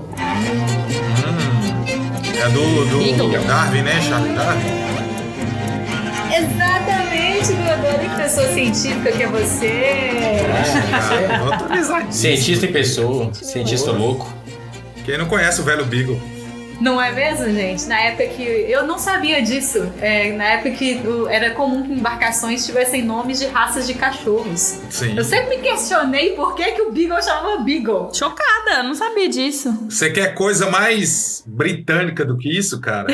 [2.40, 3.48] É do, do Eagle.
[3.48, 4.91] Darwin, né, Charles Darwin?
[6.36, 9.82] Exatamente, meu adoro que pessoa científica que é você.
[10.94, 12.13] Ah, tô atualizadinho.
[12.13, 14.32] Cientista em pessoa, cientista louco.
[15.04, 16.22] Quem não conhece o velho Beagle?
[16.82, 17.86] Não é mesmo, gente?
[17.86, 18.41] Na época que.
[18.41, 19.91] Eu não sabia disso.
[20.02, 24.80] É, na época que era comum que embarcações tivessem nomes de raças de cachorros.
[24.89, 25.15] Sim.
[25.15, 28.10] Eu sempre me questionei por que, que o Beagle chamava Beagle.
[28.13, 29.72] Chocada, não sabia disso.
[29.88, 33.08] Você quer coisa mais britânica do que isso, cara?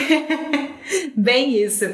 [1.13, 1.85] Bem isso.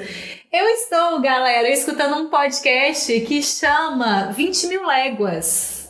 [0.54, 5.90] Eu estou, galera, escutando um podcast que chama 20 mil léguas.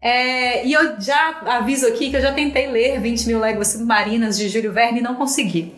[0.00, 4.38] É, e eu já aviso aqui que eu já tentei ler 20 mil léguas submarinas
[4.38, 5.74] de Júlio Verne e não consegui.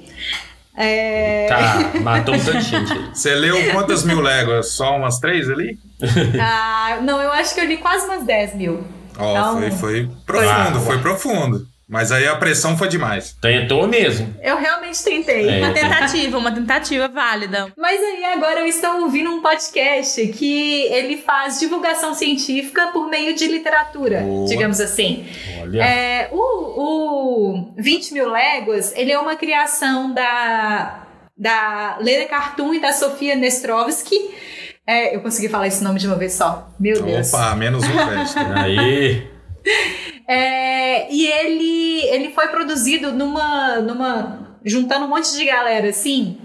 [0.77, 3.11] É, Tá, matou um aí.
[3.13, 4.71] Você leu quantas mil léguas?
[4.71, 5.77] Só umas três ali?
[6.41, 8.85] ah, não, eu acho que eu li quase umas 10 mil.
[9.19, 11.74] Ó, Então, foi, foi profundo, foi- foi profundo.
[11.89, 13.37] Mas aí a pressão foi demais.
[13.41, 14.35] Tentou mesmo.
[14.43, 15.49] Eu realmente tentei.
[15.49, 15.59] É.
[15.59, 17.73] Uma tentativa, uma tentativa válida.
[17.77, 23.35] Mas aí agora eu estou ouvindo um podcast que ele faz divulgação científica por meio
[23.35, 24.49] de literatura, Boa.
[24.49, 25.27] digamos assim.
[25.61, 25.85] Olha.
[25.85, 32.81] É, o, o 20 mil léguas, ele é uma criação da, da Lena Cartoon e
[32.81, 34.17] da Sofia Nestrovsky.
[34.87, 36.71] É, eu consegui falar esse nome de uma vez só.
[36.81, 37.33] Meu Deus.
[37.33, 38.39] Opa, menos um crédito.
[38.55, 39.35] Aí.
[40.27, 44.59] É, e ele, ele foi produzido numa, numa.
[44.65, 46.39] juntando um monte de galera, assim.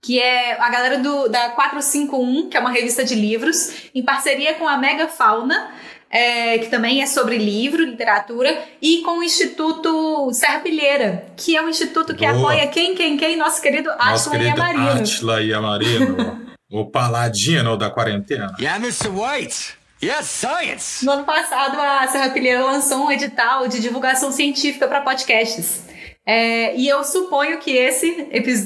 [0.00, 4.54] Que é a galera do, da 451, que é uma revista de livros, em parceria
[4.54, 5.70] com a Mega Fauna,
[6.10, 11.68] é, que também é sobre livro, literatura, e com o Instituto Serrapilheira, que é um
[11.68, 12.36] instituto que Boa.
[12.36, 13.36] apoia quem, quem, quem?
[13.36, 15.00] Nosso querido Nosso Atila querido Yamarino.
[15.00, 16.42] Atila Yamarino.
[16.70, 18.54] o paladino da quarentena.
[18.58, 19.08] Yeah, Mr.
[19.08, 19.81] White.
[20.02, 21.04] Yes, science.
[21.04, 25.84] No ano passado, a Serrapilheira lançou um edital de divulgação científica para podcasts.
[26.26, 28.10] É, e eu suponho que esse,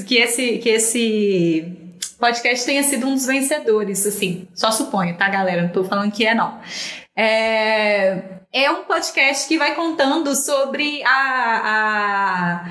[0.06, 4.48] que, esse, que esse podcast tenha sido um dos vencedores, assim.
[4.54, 5.62] Só suponho, tá, galera?
[5.62, 6.58] Não tô falando que é, não.
[7.14, 8.22] É,
[8.52, 12.66] é um podcast que vai contando sobre a,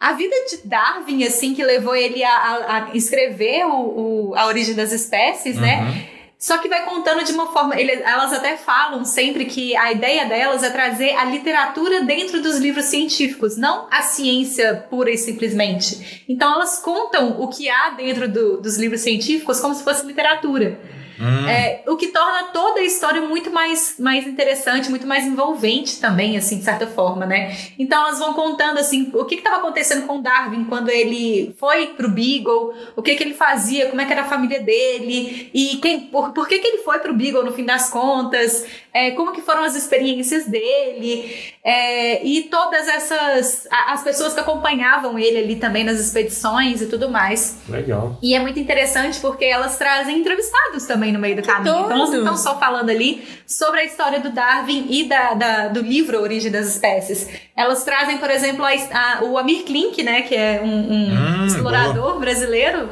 [0.00, 4.34] a, a vida de Darwin, assim, que levou ele a, a- a escrever o, o-
[4.34, 6.08] a origem das espécies, né?
[6.38, 7.74] Só que vai contando de uma forma.
[7.78, 12.58] ele- elas até falam sempre que a ideia delas é trazer a literatura dentro dos
[12.58, 16.24] livros científicos, não a ciência pura e simplesmente.
[16.28, 20.78] Então elas contam o que há dentro do- dos livros científicos como se fosse literatura.
[21.20, 26.00] Hum, É, o que torna toda a história muito mais, mais interessante, muito mais envolvente
[26.00, 27.56] também, assim, de certa forma, né?
[27.78, 32.08] Então elas vão contando, assim, o que estava acontecendo com Darwin quando ele foi pro
[32.08, 36.00] Beagle, o que que ele fazia, como é que era a família dele, e quem,
[36.00, 39.42] por, por que que ele foi pro Beagle no fim das contas, é, como que
[39.42, 45.84] foram as experiências dele, é, e todas essas, as pessoas que acompanhavam ele ali também
[45.84, 47.58] nas expedições e tudo mais.
[47.68, 48.16] Legal.
[48.22, 51.74] E é muito interessante porque elas trazem entrevistados também no meio do caminho.
[51.86, 55.80] Então não estão só falando ali sobre a história do Darwin e da, da- do
[55.80, 57.28] livro Origem das Espécies.
[57.56, 61.08] Elas trazem, por exemplo, a, a- o Amir Klink, né, que é um, um
[61.42, 62.88] Hum, explorador brasileiro.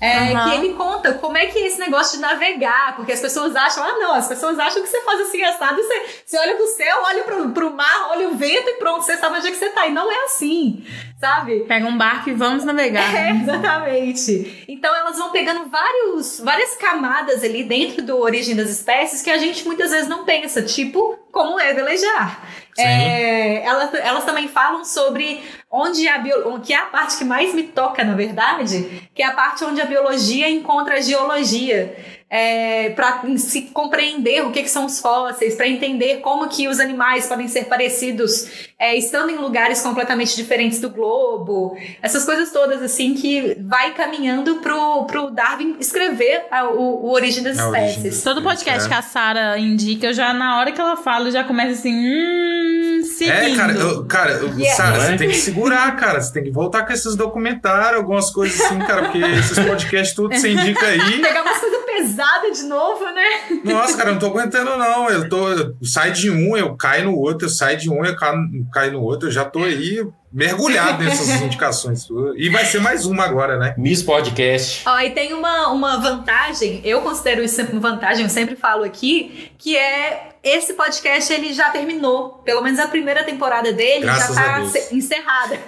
[0.00, 0.50] É, Aham.
[0.50, 3.82] Que ele conta como é que é esse negócio de navegar, porque as pessoas acham,
[3.82, 6.96] ah, não, as pessoas acham que você faz assim assado, você, você olha pro céu,
[7.04, 9.70] olha pro, pro mar, olha o vento e pronto, você sabe onde é que você
[9.70, 9.86] tá.
[9.86, 10.84] E não é assim,
[11.20, 11.60] sabe?
[11.60, 13.14] Pega um barco e vamos navegar.
[13.14, 14.64] É, exatamente.
[14.68, 19.38] Então elas vão pegando vários, várias camadas ali dentro do Origem das Espécies que a
[19.38, 22.42] gente muitas vezes não pensa, tipo como é velejar.
[22.82, 27.54] É, elas, elas também falam sobre onde a bio, que é a parte que mais
[27.54, 31.96] me toca, na verdade, que é a parte onde a biologia encontra a geologia.
[32.30, 36.78] É, para se compreender o que, que são os fósseis, para entender como que os
[36.78, 42.80] animais podem ser parecidos é, estando em lugares completamente diferentes do globo, essas coisas todas
[42.82, 47.88] assim que vai caminhando pro, pro Darwin escrever a, o, o origem das A origem
[47.88, 48.14] espécies.
[48.14, 48.88] das- Todo podcast É.
[48.88, 51.92] que a Sara indica, eu já, na hora que ela fala, eu já começa assim,
[51.92, 53.32] hum, seguindo.
[53.34, 54.76] É, cara, eu, cara, eu- Yeah.
[54.76, 55.08] Sara, Não é?
[55.10, 56.20] você tem que segurar, cara.
[56.20, 60.34] Você tem que voltar com esses documentários, algumas coisas assim, cara, porque esses podcasts tudo
[60.34, 60.98] você indica aí.
[61.22, 63.60] Pegar umas coisas pesadas de novo, né?
[63.64, 65.08] Nossa, cara, eu não tô aguentando, não.
[65.10, 65.48] Eu tô.
[65.50, 68.38] Eu saio de um, eu caio no outro, eu saio de um, eu caio,
[68.70, 69.28] caio no outro.
[69.28, 72.34] Eu já tô aí mergulhado nessas indicações suas.
[72.36, 73.74] E vai ser mais uma agora, né?
[73.78, 74.82] Miss Podcast.
[74.86, 78.84] Ó, e tem uma, uma vantagem, eu considero isso sempre uma vantagem, eu sempre falo
[78.84, 82.40] aqui, que é esse podcast ele já terminou.
[82.44, 85.58] Pelo menos a primeira temporada dele Graças já tá se- encerrada.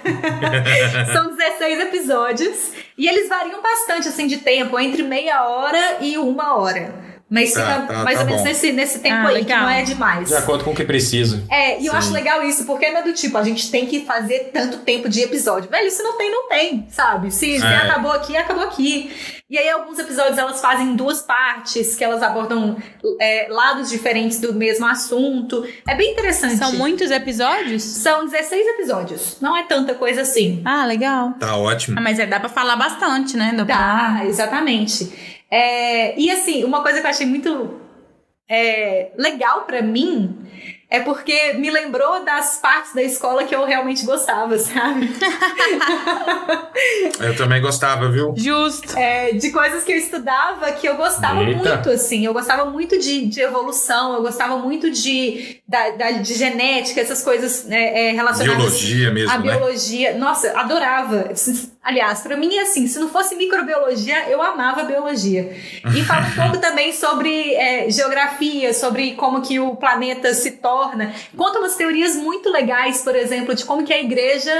[1.13, 6.55] São 16 episódios e eles variam bastante assim de tempo, entre meia hora e uma
[6.57, 7.10] hora.
[7.33, 9.57] Mas Tá, fica tá, mais tá ou menos nesse, nesse tempo Ah, aí, legal.
[9.59, 10.27] que não é demais.
[10.27, 11.41] De acordo com o que precisa.
[11.49, 11.97] É, e eu Sim.
[11.97, 15.07] acho legal isso, porque não é do tipo, a gente tem que fazer tanto tempo
[15.07, 15.69] de episódio.
[15.69, 17.31] Velho, se não tem, não tem, sabe?
[17.31, 17.75] Se, se É.
[17.77, 19.15] acabou aqui, acabou aqui.
[19.49, 22.75] E aí, alguns episódios elas fazem duas partes, que elas abordam
[23.21, 25.65] é, lados diferentes do mesmo assunto.
[25.87, 26.57] É bem interessante.
[26.57, 27.81] São muitos episódios?
[27.81, 29.37] São 16 episódios.
[29.41, 30.61] Não é tanta coisa assim.
[30.65, 31.31] Ah, legal.
[31.39, 31.97] Tá ótimo.
[31.97, 33.53] Ah, mas é, dá pra falar bastante, né?
[33.55, 35.40] Dá pra- Tá, exatamente.
[35.51, 37.79] É, e assim, uma coisa que eu achei muito
[38.49, 40.37] é, legal pra mim
[40.89, 45.09] é porque me lembrou das partes da escola que eu realmente gostava, sabe?
[47.19, 48.33] Eu também gostava, viu?
[48.35, 48.97] Justo.
[48.97, 51.57] É, de coisas que eu estudava que eu gostava Eita.
[51.75, 52.25] muito, assim.
[52.25, 57.23] Eu gostava muito de, de evolução, eu gostava muito de, da, da- de genética, essas
[57.23, 59.43] coisas é, é, relacionadas Biologia mesmo, a né?
[59.43, 60.17] biologia.
[60.17, 61.29] Nossa, adorava.
[61.83, 65.51] Aliás, para mim é assim, se não fosse microbiologia, eu amava biologia.
[65.95, 71.11] E fala um pouco também sobre é, geografia, sobre como que o planeta se torna.
[71.35, 74.51] Conta umas teorias muito legais, por exemplo, de como que a igreja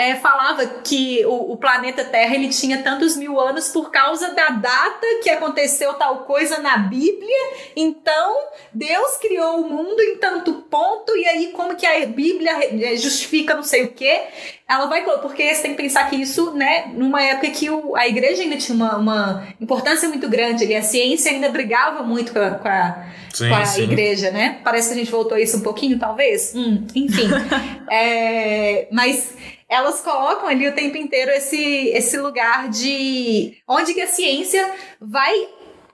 [0.00, 4.48] é, falava que o, o, planeta Terra ele tinha tantos mil anos por causa da
[4.48, 7.36] data que aconteceu tal coisa na Bíblia.
[7.76, 12.50] Então, Deus criou o mundo em tanto ponto, e aí como que a Bíblia
[12.82, 14.22] é, justifica não sei o quê
[14.66, 15.02] ela vai.
[15.02, 18.56] Porque você tem que pensar que isso, né, numa época que o, a igreja ainda
[18.56, 22.68] tinha uma, uma importância muito grande ali, a ciência ainda brigava muito com a, com
[22.68, 24.60] a, sim, com a igreja, né?
[24.64, 26.54] Parece que a gente voltou a isso um pouquinho, talvez.
[26.54, 27.28] Hum, enfim.
[27.90, 29.34] é, mas
[29.70, 34.68] elas colocam ali o tempo inteiro esse, esse lugar de onde que a ciência
[35.00, 35.32] vai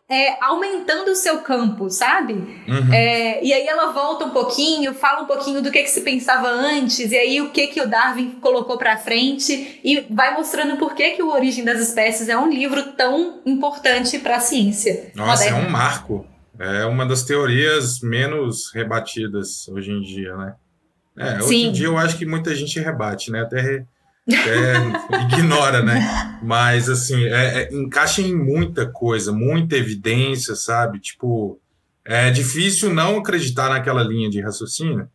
[0.09, 2.33] é, aumentando o seu campo, sabe?
[2.33, 2.95] Uhum.
[2.95, 6.49] É, e aí ela volta um pouquinho, fala um pouquinho do que, que se pensava
[6.49, 10.95] antes, e aí o que, que o Darwin colocou pra frente, e vai mostrando por
[10.95, 15.11] que, que o Origem das Espécies é um livro tão importante para a ciência.
[15.15, 15.67] Nossa, moderna.
[15.67, 16.27] é um marco.
[16.59, 20.55] É uma das teorias menos rebatidas hoje em dia, né?
[21.19, 21.67] É, hoje Sim.
[21.67, 23.43] em dia eu acho que muita gente rebate, né?
[23.43, 23.85] Até
[24.29, 24.75] é,
[25.33, 26.39] ignora, né?
[26.43, 30.99] Mas, assim, é, é, encaixa em muita coisa, muita evidência, sabe?
[30.99, 31.59] Tipo,
[32.05, 35.09] é difícil não acreditar naquela linha de raciocínio.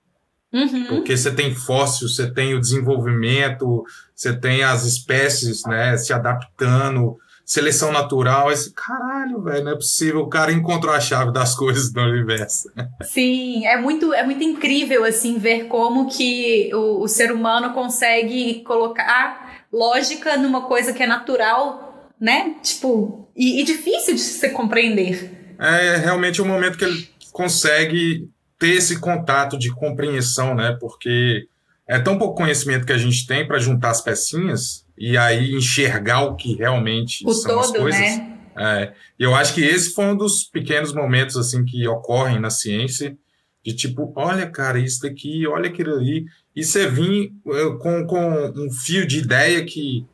[0.51, 0.87] Uhum.
[0.87, 7.17] Porque você tem fóssil, você tem o desenvolvimento, você tem as espécies, né, se adaptando,
[7.45, 8.51] seleção natural.
[8.51, 10.21] Esse caralho, velho, não é possível.
[10.21, 12.71] O cara encontrou a chave das coisas do universo.
[13.03, 18.63] Sim, é muito, é muito incrível assim ver como que o, o ser humano consegue
[18.63, 22.55] colocar lógica numa coisa que é natural, né?
[22.61, 25.55] Tipo, e, e difícil de se compreender.
[25.59, 28.27] É realmente o um momento que ele consegue
[28.59, 30.77] ter esse contato de compreensão, né?
[30.79, 31.47] Porque
[31.91, 36.21] é tão pouco conhecimento que a gente tem para juntar as pecinhas e aí enxergar
[36.21, 37.99] o que realmente o são todo, as coisas.
[37.99, 38.37] Né?
[38.57, 43.17] É, eu acho que esse foi um dos pequenos momentos assim que ocorrem na ciência
[43.63, 46.25] de tipo, olha, cara, isso daqui, olha aquilo ali,
[46.55, 50.05] e você vir eh, com, com um fio de ideia que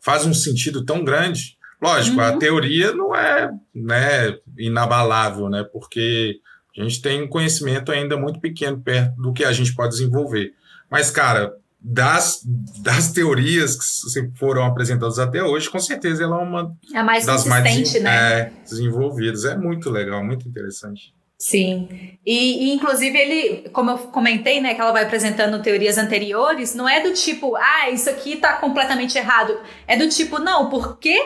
[0.00, 1.56] faz um sentido tão grande.
[1.80, 2.24] Lógico, uhum.
[2.24, 5.64] a teoria não é né, inabalável, né?
[5.70, 6.40] Porque
[6.76, 10.52] a gente tem um conhecimento ainda muito pequeno perto do que a gente pode desenvolver.
[10.90, 12.40] Mas, cara, das,
[12.82, 13.76] das teorias
[14.12, 18.40] que foram apresentadas até hoje, com certeza ela é uma a mais das mais né?
[18.40, 19.44] é, desenvolvidas.
[19.44, 21.14] É muito legal, muito interessante.
[21.38, 22.16] Sim.
[22.24, 26.88] E, e, inclusive ele, como eu comentei, né, que ela vai apresentando teorias anteriores, não
[26.88, 29.56] é do tipo, ah, isso aqui tá completamente errado.
[29.86, 31.16] É do tipo, não, por que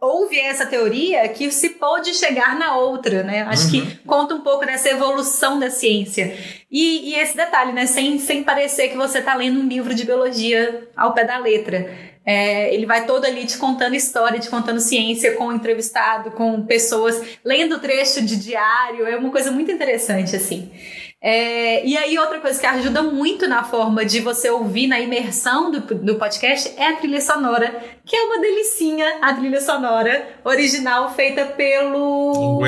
[0.00, 3.42] houve essa teoria que se pôde chegar na outra, né?
[3.42, 3.70] Acho uhum.
[3.70, 6.36] que conta um pouco dessa evolução da ciência.
[6.70, 7.86] E, e, esse detalhe, né?
[7.86, 11.88] Sem, sem parecer que você está lendo um livro de biologia ao pé da letra.
[12.24, 17.38] É, ele vai todo ali te contando história, te contando ciência, com entrevistado, com pessoas,
[17.42, 19.06] lendo trecho de diário.
[19.06, 20.70] É uma coisa muito interessante, assim.
[21.20, 25.70] É, e aí, outra coisa que ajuda muito na forma de você ouvir, na imersão
[25.70, 31.12] do, do podcast, é a trilha sonora, que é uma delicinha, a trilha sonora original
[31.14, 32.60] feita pelo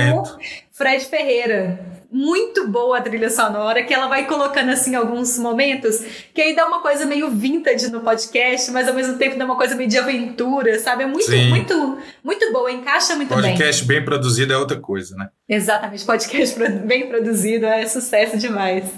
[0.72, 6.40] Fred Ferreira muito boa a trilha sonora, que ela vai colocando assim alguns momentos, que
[6.42, 9.76] aí dá uma coisa meio vintage no podcast, mas ao mesmo tempo dá uma coisa
[9.76, 11.04] meio de aventura, sabe?
[11.04, 11.48] É muito, Sim.
[11.48, 13.56] muito, muito boa, encaixa muito podcast bem.
[13.56, 15.28] Podcast bem produzido é outra coisa, né?
[15.48, 18.90] Exatamente, podcast bem produzido é sucesso demais.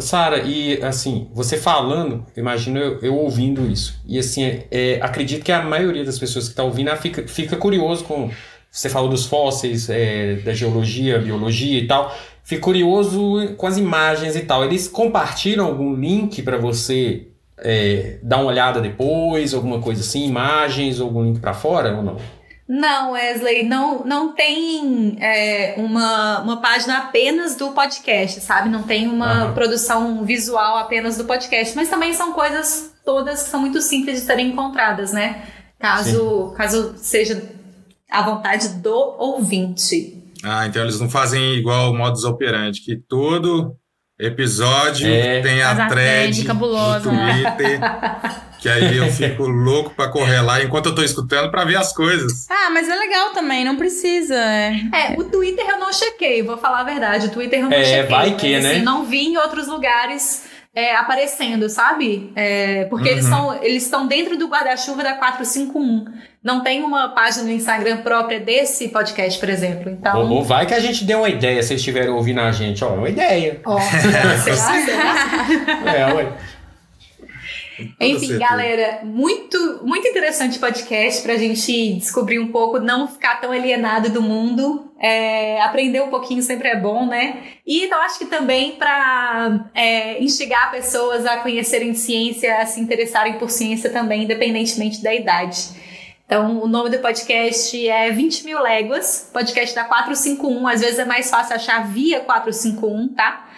[0.00, 4.00] Sara, e assim, você falando, imagino eu, eu ouvindo isso.
[4.06, 7.56] E assim, é, é acredito que a maioria das pessoas que está ouvindo fica, fica
[7.56, 8.30] curioso com
[8.72, 12.16] você falou dos fósseis, é, da geologia, biologia e tal.
[12.42, 14.64] Fico curioso com as imagens e tal.
[14.64, 21.02] Eles compartilham algum link para você é, dar uma olhada depois, alguma coisa assim, imagens,
[21.02, 22.16] algum link para fora ou não?
[22.66, 28.70] Não, Wesley, não, não tem é, uma, uma página apenas do podcast, sabe?
[28.70, 29.52] Não tem uma uhum.
[29.52, 34.26] produção visual apenas do podcast, mas também são coisas todas que são muito simples de
[34.26, 35.42] serem encontradas, né?
[35.78, 37.42] Caso, caso seja
[38.12, 40.22] à vontade do ouvinte.
[40.44, 43.76] Ah, então eles não fazem igual o modus operandi, que todo
[44.18, 45.40] episódio é.
[45.40, 47.10] tem a thread cabulosa.
[47.10, 47.80] no Twitter.
[48.60, 51.92] que aí eu fico louco para correr lá enquanto eu tô escutando para ver as
[51.92, 52.48] coisas.
[52.48, 54.36] Ah, mas é legal também, não precisa.
[54.36, 54.74] É.
[54.92, 57.26] é, o Twitter eu não chequei, vou falar a verdade.
[57.26, 58.10] O Twitter eu não é, chequei.
[58.10, 58.70] Vai que, mas, né?
[58.72, 60.44] Assim, não vi em outros lugares
[60.74, 62.32] é, aparecendo, sabe?
[62.36, 63.14] É, porque uhum.
[63.14, 66.04] eles são eles estão dentro do guarda-chuva da 451.
[66.42, 69.90] Não tem uma página no Instagram própria desse podcast, por exemplo.
[69.90, 70.22] Então.
[70.22, 72.82] Ou, ou vai que a gente deu uma ideia, se vocês estiverem ouvindo a gente,
[72.84, 73.60] ó, uma ideia.
[73.64, 73.78] Ó,
[74.42, 74.84] será?
[74.84, 75.94] será?
[75.94, 76.32] é, ué.
[78.00, 84.10] Enfim, galera, muito, muito interessante podcast pra gente descobrir um pouco, não ficar tão alienado
[84.10, 84.92] do mundo.
[85.00, 87.38] É, aprender um pouquinho sempre é bom, né?
[87.66, 93.34] E eu acho que também pra é, instigar pessoas a conhecerem ciência, a se interessarem
[93.34, 95.81] por ciência também, independentemente da idade.
[96.32, 100.66] Então, o nome do podcast é 20 mil léguas, podcast da 451.
[100.66, 103.48] Às vezes é mais fácil achar via 451, tá?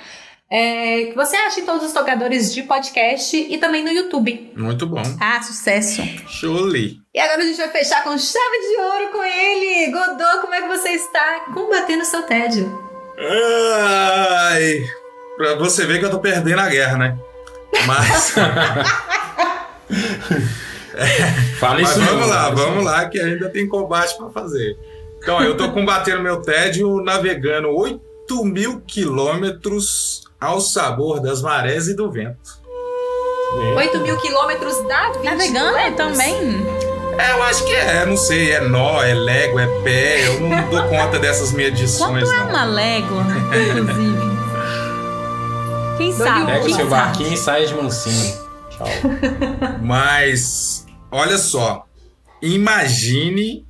[0.50, 4.52] É, que você acha em todos os tocadores de podcast e também no YouTube.
[4.56, 5.00] Muito bom.
[5.20, 6.02] Ah, sucesso.
[6.26, 6.98] Chole.
[7.14, 9.92] E agora a gente vai fechar com chave de ouro com ele.
[9.92, 12.76] Godô, como é que você está combatendo seu tédio?
[13.16, 14.80] Ai,
[15.36, 17.16] pra você ver que eu tô perdendo a guerra, né?
[17.86, 18.34] Mas,
[21.58, 24.76] Fala mas isso vamos não, lá, vamos lá, que ainda tem combate pra fazer.
[25.18, 31.94] Então, eu tô combatendo meu tédio navegando 8 mil quilômetros ao sabor das marés e
[31.94, 32.36] do vento.
[33.56, 33.76] não.
[33.76, 35.96] 8 mil quilômetros da 20 Navegando léguas.
[35.96, 36.66] também?
[37.18, 40.68] É, eu acho que é, não sei, é nó, é lego, é pé, eu não
[40.68, 42.48] dou conta dessas medições, Quanto é não.
[42.50, 43.22] uma légua,
[43.70, 44.34] inclusive?
[45.96, 46.46] Quem sabe?
[46.46, 48.36] Pega o seu barquinho e sai de mansinho.
[48.70, 48.88] Tchau.
[49.80, 50.73] Mas,
[51.14, 51.86] olha só,
[52.42, 53.66] imagine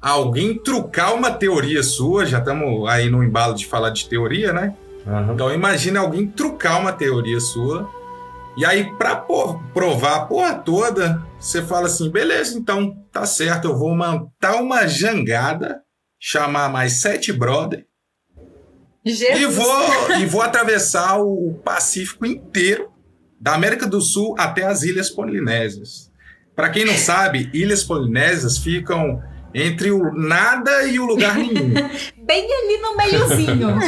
[0.00, 4.74] alguém trucar uma teoria sua, já estamos aí no embalo de falar de teoria, né?
[5.06, 5.32] Aham.
[5.34, 7.88] Então imagine alguém trucar uma teoria sua,
[8.56, 13.68] e aí pra po- provar a porra toda, você fala assim, beleza, então tá certo,
[13.68, 15.80] eu vou montar uma jangada,
[16.20, 17.86] chamar mais sete brother,
[19.36, 22.88] e vou, e vou atravessar o Pacífico inteiro,
[23.40, 26.11] da América do Sul até as Ilhas Polinésias.
[26.54, 29.22] Para quem não sabe, Ilhas Polinésias ficam
[29.54, 31.72] entre o nada e o lugar nenhum.
[32.24, 33.68] Bem ali no meiozinho.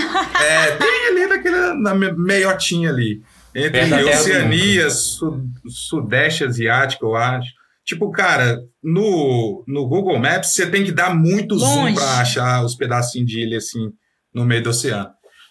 [0.46, 3.22] É, bem ali naquela, na me- meiotinha ali.
[3.54, 7.48] Entre Oceania, Su- Sudeste Asiático, eu acho.
[7.84, 11.94] Tipo, cara, no, no Google Maps você tem que dar muito zoom Longe.
[11.94, 13.90] para achar os pedacinhos de ilha assim
[14.34, 15.10] no meio do oceano.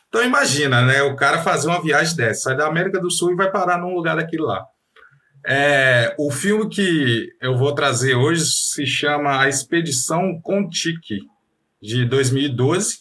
[0.09, 1.01] Então imagina, né?
[1.03, 3.95] O cara fazer uma viagem dessa, sai da América do Sul e vai parar num
[3.95, 4.63] lugar daquele lá.
[5.45, 11.19] É, o filme que eu vou trazer hoje se chama A Expedição Contique,
[11.81, 12.99] de 2012,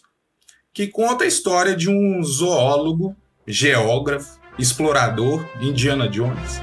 [0.75, 3.15] que conta a história de um zoólogo,
[3.47, 6.61] geógrafo, explorador, Indiana Jones,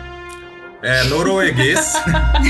[0.81, 1.93] é, norueguês.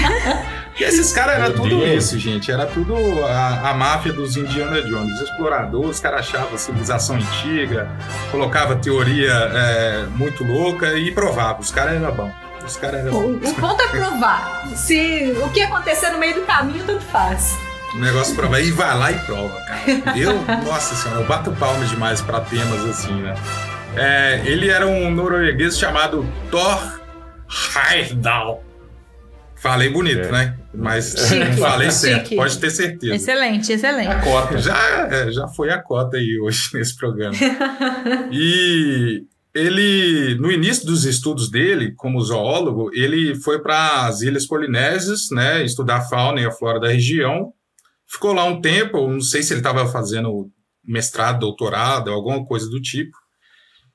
[0.79, 2.05] e esses caras eram tudo Deus.
[2.05, 2.51] isso, gente.
[2.51, 5.21] Era tudo a, a máfia dos Indiana Jones.
[5.21, 7.87] Explorador, os caras achavam a civilização antiga,
[8.31, 11.61] colocava teoria é, muito louca e provava.
[11.61, 12.48] Os caras eram bons.
[12.69, 14.67] Os caras eram o, o ponto é provar.
[14.75, 17.57] Se o que acontecer no meio do caminho, tanto faz.
[17.95, 18.61] Um negócio pra provar.
[18.61, 20.17] E vai lá e prova, cara.
[20.17, 23.33] Eu, nossa senhora, eu bato palmas demais pra temas assim, né?
[23.95, 26.99] É, ele era um norueguês chamado Thor
[27.91, 28.63] Heyerdahl.
[29.55, 30.31] Falei bonito, É.
[30.31, 30.55] né?
[30.73, 31.43] Mas Chique.
[31.43, 32.35] não falei certo, Chique.
[32.35, 33.15] pode ter certeza.
[33.15, 34.07] Excelente, excelente.
[34.07, 34.57] A cota.
[34.59, 34.77] Já,
[35.11, 37.33] é, já foi a cota aí hoje nesse programa.
[38.31, 39.23] E
[39.59, 45.63] ele, no início dos estudos dele, como zoólogo, ele foi para as Ilhas Polinésias, né,
[45.63, 47.51] estudar a fauna e a flora da região.
[48.07, 50.49] Ficou lá um tempo, não sei se ele estava fazendo
[50.83, 53.15] mestrado, doutorado, alguma coisa do tipo.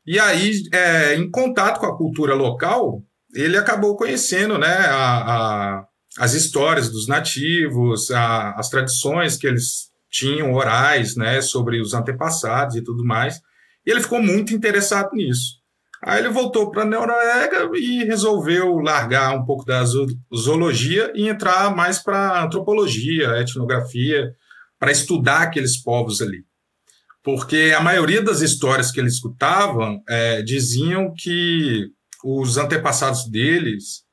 [0.06, 3.02] E aí, é, em contato com a cultura local,
[3.34, 5.84] ele acabou conhecendo, né, a, a-
[6.18, 12.76] as histórias dos nativos, a- as tradições que eles tinham orais, né, sobre os antepassados
[12.76, 13.40] e tudo mais.
[13.87, 15.62] E ele ficou muito interessado nisso.
[16.03, 21.28] Aí ele voltou para a Noruega e resolveu largar um pouco da zo- zoologia e
[21.28, 24.35] entrar mais para antropologia, etnografia,
[24.78, 26.45] para estudar aqueles povos ali.
[27.22, 31.89] Porque a maioria das histórias que ele escutava é, diziam que
[32.22, 34.05] os antepassados deles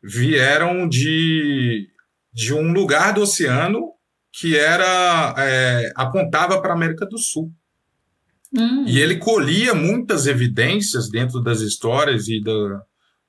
[0.00, 1.88] vieram de,
[2.32, 3.92] de um lugar do oceano
[4.32, 7.52] que era é, apontava para a América do Sul.
[8.56, 8.84] Hum.
[8.86, 12.82] E ele colhia muitas evidências dentro das histórias e da-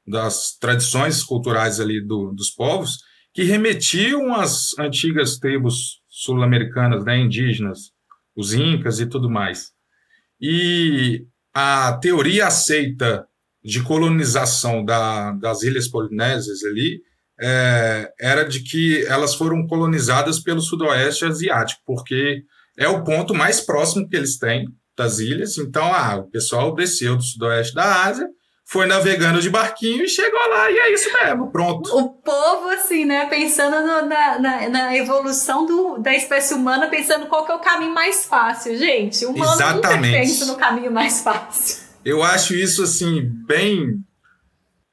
[0.06, 2.98] das tradições culturais ali do- dos povos
[3.34, 7.92] que remetiam às antigas tribos sul-americanas, né, indígenas,
[8.36, 9.72] os incas e tudo mais.
[10.42, 13.26] E a teoria aceita
[13.64, 17.02] de colonização da- das ilhas polinésias ali
[17.42, 22.44] é, era de que elas foram colonizadas pelo sudoeste asiático, porque
[22.78, 24.68] é o ponto mais próximo que eles têm
[24.98, 25.58] das ilhas.
[25.58, 28.28] Então, ah, o pessoal desceu do sudoeste da Ásia,
[28.66, 31.96] foi navegando de barquinho e chegou lá, e é isso mesmo, pronto.
[31.96, 37.26] O povo, assim, né, pensando no- na, na, na evolução do, da espécie humana, pensando
[37.28, 39.26] qual que é o caminho mais fácil, gente.
[39.26, 40.18] O humano nunca Exatamente.
[40.18, 41.84] pensa no caminho mais fácil.
[42.06, 43.96] Eu acho isso, assim, bem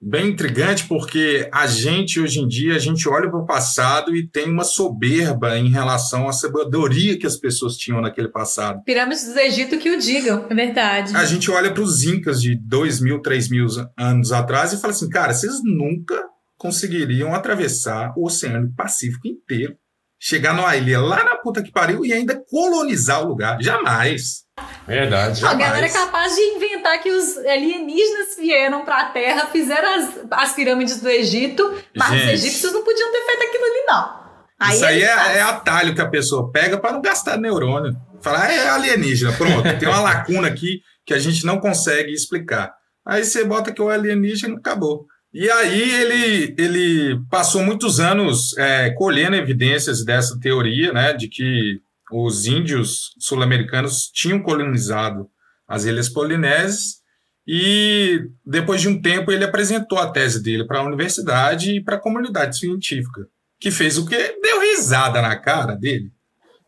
[0.00, 4.26] bem intrigante porque a gente hoje em dia a gente olha para o passado e
[4.26, 8.82] tem uma soberba em relação à sabedoria que as pessoas tinham naquele passado.
[8.84, 10.46] Pirâmides do Egito que o digam.
[10.48, 11.14] É verdade.
[11.14, 13.66] A gente olha para os incas de dois mil, três mil
[13.98, 16.24] anos atrás e fala assim, cara, vocês nunca
[16.56, 19.74] conseguiriam atravessar o Oceano Pacífico inteiro,
[20.20, 23.56] chegar numa ilha lá na puta que pariu e ainda colonizar o lugar.
[23.60, 24.44] Jamais.
[24.86, 25.44] Verdade.
[25.46, 30.52] A galera é capaz de inventar que os alienígenas vieram pra Terra, fizeram as, as
[30.52, 32.34] pirâmides do Egito, mas Gente.
[32.34, 34.20] os egípcios não podiam ter feito aquilo ali, não.
[34.68, 35.36] Isso aí eles é, fazem.
[35.36, 37.96] é atalho que a pessoa pega para não gastar neurônio.
[38.20, 39.62] Falar, ah, é alienígena, pronto.
[39.78, 42.74] Tem uma lacuna aqui que a gente não consegue explicar.
[43.06, 45.06] Aí você bota que o alienígena acabou.
[45.32, 51.80] E aí ele, ele passou muitos anos é, colhendo evidências dessa teoria, né, de que
[52.10, 55.30] os índios sul-americanos tinham colonizado
[55.68, 57.00] as ilhas polinésias
[57.46, 61.96] e depois de um tempo ele apresentou a tese dele para a universidade e para
[61.96, 63.26] a comunidade científica,
[63.58, 64.36] que fez o quê?
[64.42, 66.12] Deu risada na cara dele.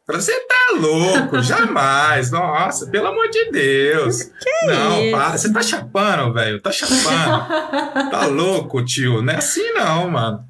[0.08, 1.40] Você tá louco?
[1.42, 2.30] Jamais.
[2.30, 4.30] Nossa, pelo amor de Deus.
[4.66, 5.10] não, isso?
[5.16, 5.38] para.
[5.38, 6.60] Você tá chapando, velho.
[6.60, 8.10] Tá chapando.
[8.10, 9.22] tá louco, tio.
[9.22, 10.44] Não é assim não, mano.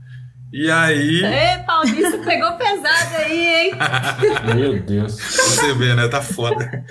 [0.53, 3.73] E aí, Ê, Paulista pegou pesado aí, hein?
[4.55, 5.15] Meu Deus.
[5.15, 6.09] você vê, né?
[6.09, 6.85] Tá foda.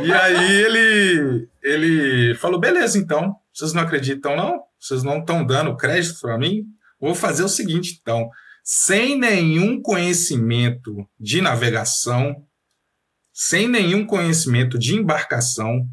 [0.00, 3.36] E aí ele, ele falou, beleza, então.
[3.52, 4.60] Vocês não acreditam, não?
[4.80, 6.62] Vocês não estão dando crédito para mim?
[6.98, 8.30] Vou fazer o seguinte, então.
[8.62, 12.44] Sem nenhum conhecimento de navegação,
[13.32, 15.86] sem nenhum conhecimento de embarcação,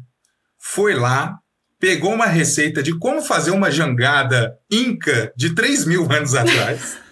[0.58, 1.38] foi lá,
[1.80, 6.98] pegou uma receita de como fazer uma jangada inca de 3 mil anos atrás.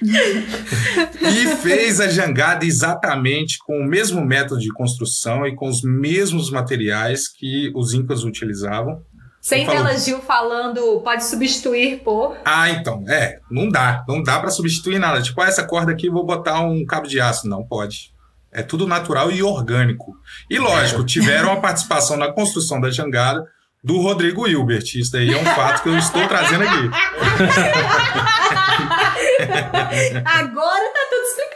[0.00, 6.50] e fez a jangada exatamente com o mesmo método de construção e com os mesmos
[6.50, 9.04] materiais que os incas utilizavam.
[9.48, 9.66] Sem.
[9.66, 12.36] Bela Gil falando, pode substituir por.
[12.44, 15.22] Ah, então, é, não dá, não dá para substituir nada.
[15.22, 18.12] Tipo, ah, essa corda aqui vou botar um cabo de aço, não pode.
[18.52, 20.14] É tudo natural e orgânico.
[20.50, 23.42] E lógico, tiveram a participação na construção da jangada
[23.82, 24.84] do Rodrigo Hilbert.
[24.94, 26.90] Isso daí é um fato que eu estou trazendo aqui.
[30.26, 30.92] Agora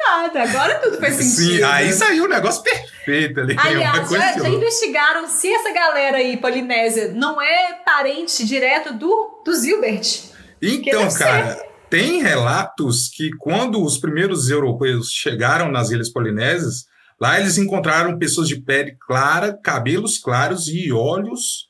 [0.03, 1.57] explicado, agora tudo faz sentido.
[1.57, 3.57] Sim, aí saiu o negócio perfeito ali.
[3.59, 4.49] Aliás, já, já outra.
[4.49, 10.25] investigaram se essa galera aí, Polinésia, não é parente direto do, do Zilbert?
[10.61, 16.87] Então, cara, tem relatos que quando os primeiros europeus chegaram nas Ilhas Polinésias,
[17.21, 21.67] lá eles encontraram pessoas de pele clara, cabelos claros e olhos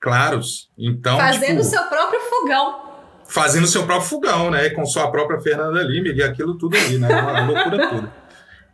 [0.00, 0.68] claros.
[0.76, 2.91] Então, Fazendo tipo, seu próprio fogão.
[3.32, 4.68] Fazendo seu próprio fogão, né?
[4.70, 7.08] Com sua própria Fernanda Lima e aquilo tudo ali, né?
[7.08, 8.12] Uma loucura toda.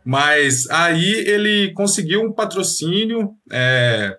[0.03, 4.17] Mas aí ele conseguiu um patrocínio é,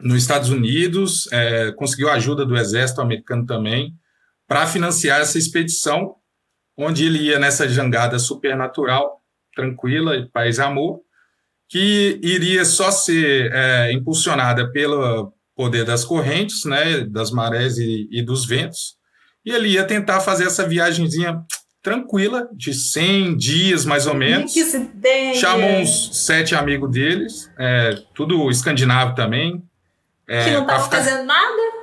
[0.00, 3.94] nos Estados Unidos, é, conseguiu a ajuda do exército americano também
[4.46, 6.16] para financiar essa expedição,
[6.76, 9.20] onde ele ia nessa jangada supernatural,
[9.54, 11.00] tranquila, e paz e amor,
[11.68, 18.20] que iria só ser é, impulsionada pelo poder das correntes, né, das marés e, e
[18.20, 18.96] dos ventos,
[19.44, 21.40] e ele ia tentar fazer essa viagenzinha
[21.82, 24.54] tranquila, de 100 dias mais ou menos.
[25.34, 29.62] Chamou uns sete amigos deles, é, tudo escandinavo também.
[30.26, 31.74] É, Que não tava ficar- fazendo nada.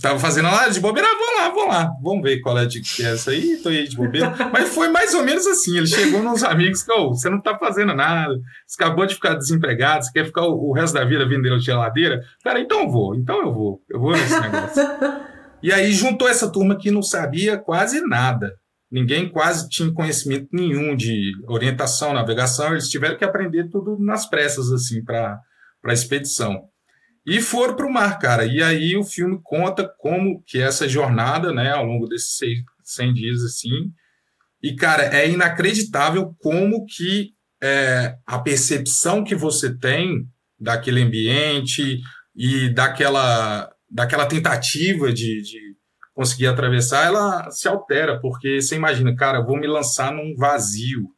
[0.00, 2.80] Tava fazendo lá de bobeira, ah, vamos lá, vamos lá, vamos ver qual é de
[2.80, 4.32] que é essa aí, tô aí de bobeira.
[4.52, 7.58] Mas foi mais ou menos assim, ele chegou nos amigos que, "Ô, você não tá
[7.58, 8.32] fazendo nada,
[8.66, 12.20] você acabou de ficar desempregado, você quer ficar o, o resto da vida vendendo geladeira?
[12.44, 14.80] Cara, então eu vou, então eu vou, eu vou nesse negócio.
[15.62, 18.54] e aí juntou essa turma que não sabia quase nada.
[18.90, 24.72] Ninguém quase tinha conhecimento nenhum de orientação, navegação, eles tiveram que aprender tudo nas pressas,
[24.72, 25.40] assim, para
[25.84, 26.64] a expedição.
[27.24, 28.44] E foram para o mar, cara.
[28.44, 33.14] E aí o filme conta como que essa jornada, né, ao longo desses seis, 100
[33.14, 33.92] dias, assim.
[34.62, 37.32] E, cara, é inacreditável como que
[37.62, 40.26] é, a percepção que você tem
[40.58, 42.00] daquele ambiente
[42.34, 45.58] e daquela, daquela tentativa de, de
[46.14, 51.08] conseguir atravessar, ela se altera, porque você imagina, cara, eu vou me lançar num vazio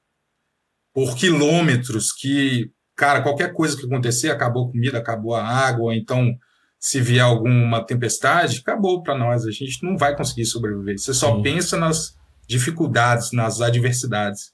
[0.95, 6.37] por quilômetros que cara, qualquer coisa que acontecer, acabou a comida, acabou a água, então
[6.79, 10.99] se vier alguma tempestade, acabou para nós, a gente não vai conseguir sobreviver.
[10.99, 11.43] Você só Sim.
[11.43, 12.17] pensa nas
[12.47, 14.53] dificuldades, nas adversidades.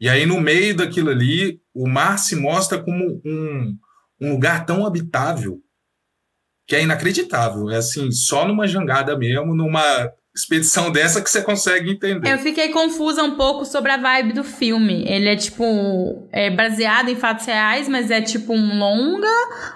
[0.00, 3.76] E aí, no meio daquilo ali, o mar se mostra como um,
[4.20, 5.60] um lugar tão habitável
[6.68, 7.70] que é inacreditável.
[7.70, 9.82] É assim, só numa jangada mesmo, numa
[10.36, 12.30] expedição dessa que você consegue entender.
[12.30, 15.02] Eu fiquei confusa um pouco sobre a vibe do filme.
[15.08, 16.28] Ele é tipo.
[16.30, 19.26] É baseado em fatos reais, mas é tipo um longa?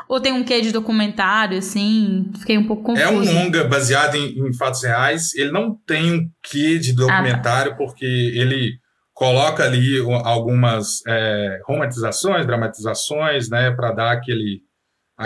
[0.06, 2.30] Ou tem um quê de documentário, assim?
[2.38, 3.06] Fiquei um pouco confusa.
[3.06, 5.34] É um longa baseado em, em fatos reais.
[5.34, 8.82] Ele não tem um quê de documentário, porque ele
[9.14, 14.60] coloca ali algumas é, romantizações, dramatizações, né, para dar aquele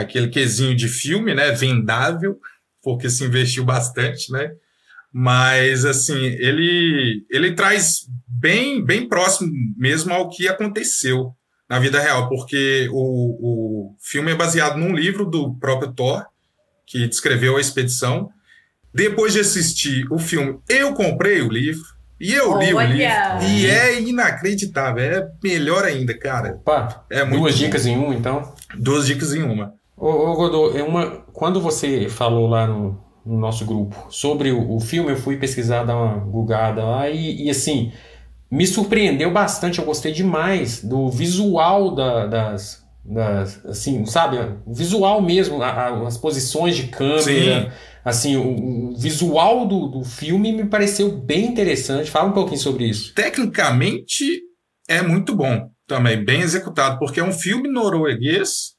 [0.01, 2.39] aquele quesinho de filme, né, vendável,
[2.83, 4.51] porque se investiu bastante, né?
[5.13, 11.33] Mas assim, ele ele traz bem bem próximo mesmo ao que aconteceu
[11.69, 16.25] na vida real, porque o, o filme é baseado num livro do próprio Thor,
[16.87, 18.29] que descreveu a expedição.
[18.95, 21.85] Depois de assistir o filme, eu comprei o livro
[22.21, 22.87] e eu li o Olha!
[23.35, 23.49] livro.
[23.51, 26.55] E é inacreditável, é melhor ainda, cara.
[26.55, 27.59] Opa, É muito duas bom.
[27.65, 28.55] dicas em um, então.
[28.77, 29.75] Duas dicas em uma.
[29.97, 34.75] Ô, ô Godô, é uma, quando você falou lá no, no nosso grupo sobre o,
[34.77, 37.93] o filme, eu fui pesquisar, dar uma gugada lá e, e, assim,
[38.51, 44.37] me surpreendeu bastante, eu gostei demais do visual da- das, das, assim, sabe,
[44.67, 47.69] o visual mesmo, a- a- as posições de câmera, Sim.
[48.05, 52.85] assim, o, o visual do, do filme me pareceu bem interessante, fala um pouquinho sobre
[52.85, 53.15] isso.
[53.15, 54.43] Tecnicamente
[54.89, 58.76] é muito bom também, bem executado, porque é um filme norueguês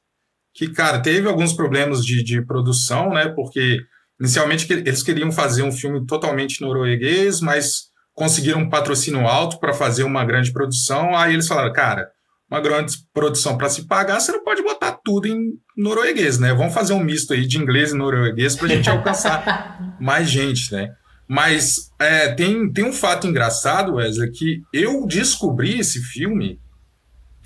[0.57, 3.29] que, cara, teve alguns problemas de, de produção, né?
[3.29, 3.77] Porque
[4.19, 10.03] inicialmente eles queriam fazer um filme totalmente norueguês, mas conseguiram um patrocínio alto para fazer
[10.03, 11.15] uma grande produção.
[11.15, 12.09] Aí eles falaram, cara,
[12.49, 15.37] uma grande produção para se pagar, você não pode botar tudo em
[15.77, 16.51] norueguês, né?
[16.55, 20.73] Vamos fazer um misto aí de inglês e norueguês para a gente alcançar mais gente,
[20.73, 20.89] né?
[21.27, 26.59] Mas é, tem, tem um fato engraçado, Wesley, que eu descobri esse filme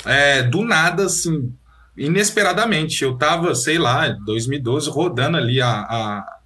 [0.06, 1.52] é, do nada, assim,
[2.06, 3.04] inesperadamente.
[3.04, 6.40] Eu tava, sei lá, em 2012, rodando ali a, a,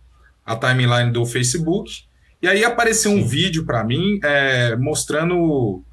[0.46, 2.04] a timeline do Facebook,
[2.42, 5.84] e aí apareceu um vídeo para mim é, mostrando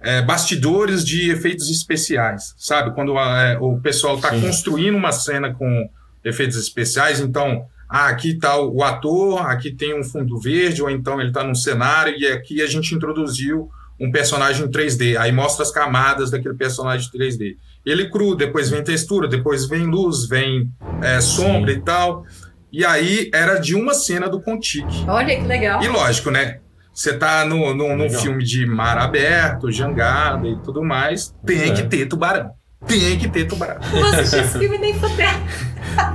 [0.00, 2.94] é, bastidores de efeitos especiais, sabe?
[2.94, 4.40] Quando é, o pessoal tá Sim.
[4.40, 5.90] construindo uma cena com
[6.24, 11.20] efeitos especiais, então ah, aqui está o ator, aqui tem um fundo verde, ou então
[11.20, 15.18] ele está num cenário, e aqui a gente introduziu um personagem em 3D.
[15.18, 17.56] Aí mostra as camadas daquele personagem 3D.
[17.84, 20.70] Ele cru, depois vem textura, depois vem luz, vem
[21.02, 22.24] é, sombra e tal.
[22.72, 25.04] E aí era de uma cena do Contique.
[25.08, 25.82] Olha que legal.
[25.82, 26.58] E lógico, né?
[26.92, 31.72] Você tá no, no, num filme de mar aberto, jangada e tudo mais, tem É.
[31.72, 32.50] que ter tubarão.
[32.86, 33.80] Tem que ter tubarão.
[33.80, 35.34] Não vou assistir esse filme nem fuder.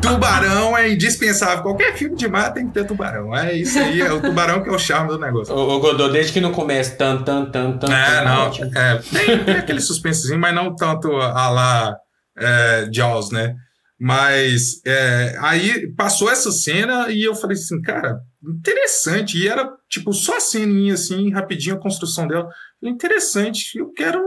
[0.02, 1.62] Tubarão é indispensável.
[1.64, 3.36] Qualquer filme de mar tem que ter tubarão.
[3.36, 5.54] É isso aí, é o tubarão que é o charme do negócio.
[5.54, 8.52] Ô, ô Godô, desde que não começa tan, tan, tan, tan, É, tan, não.
[8.76, 11.96] É, tem, tem aquele suspensezinho, mas não tanto a lá
[12.38, 13.56] é, Jaws, né?
[14.00, 19.38] Mas é, aí passou essa cena e eu falei assim, cara, interessante.
[19.38, 22.50] E era tipo só a ceninha assim, rapidinho a construção dela.
[22.80, 24.20] Falei, interessante, eu quero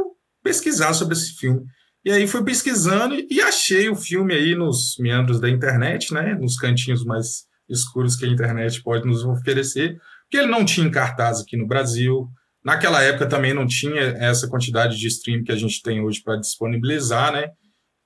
[0.43, 1.61] pesquisar sobre esse filme.
[2.09, 6.35] E aí fui pesquisando e achei o filme aí nos meandros da internet, né?
[6.41, 10.01] Nos cantinhos mais escuros que a internet pode nos oferecer.
[10.23, 12.27] Porque ele não tinha em cartaz aqui no Brasil.
[12.65, 16.37] Naquela época também não tinha essa quantidade de stream que a gente tem hoje para
[16.37, 17.51] disponibilizar, né?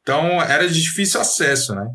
[0.00, 1.86] Então era de difícil acesso, né?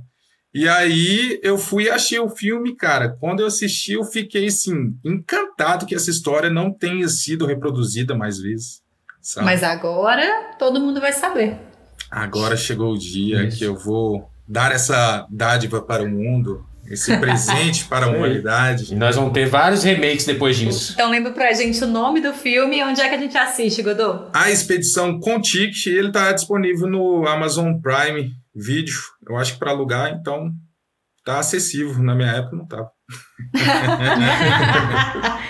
[0.53, 3.09] E aí eu fui e achei o filme, cara.
[3.19, 8.39] Quando eu assisti, eu fiquei assim, encantado que essa história não tenha sido reproduzida mais
[8.39, 8.81] vezes.
[9.21, 9.45] sabe?
[9.45, 11.67] Mas agora todo mundo vai saber.
[12.09, 13.57] Agora chegou o dia Isso.
[13.57, 18.93] que eu vou dar essa dádiva para o mundo, esse presente para a humanidade.
[18.93, 20.93] E nós vamos ter vários remakes depois disso.
[20.93, 23.81] Então lembra pra gente o nome do filme e onde é que a gente assiste,
[23.81, 24.29] Godô?
[24.33, 28.95] A expedição Contic, ele está disponível no Amazon Prime Video.
[29.27, 30.49] Eu acho que para alugar, então
[31.25, 32.01] tá acessível.
[32.01, 32.89] Na minha época não tava.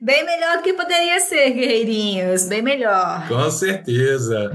[0.00, 2.44] Bem melhor do que poderia ser, guerreirinhos.
[2.48, 3.26] Bem melhor.
[3.28, 4.50] Com certeza.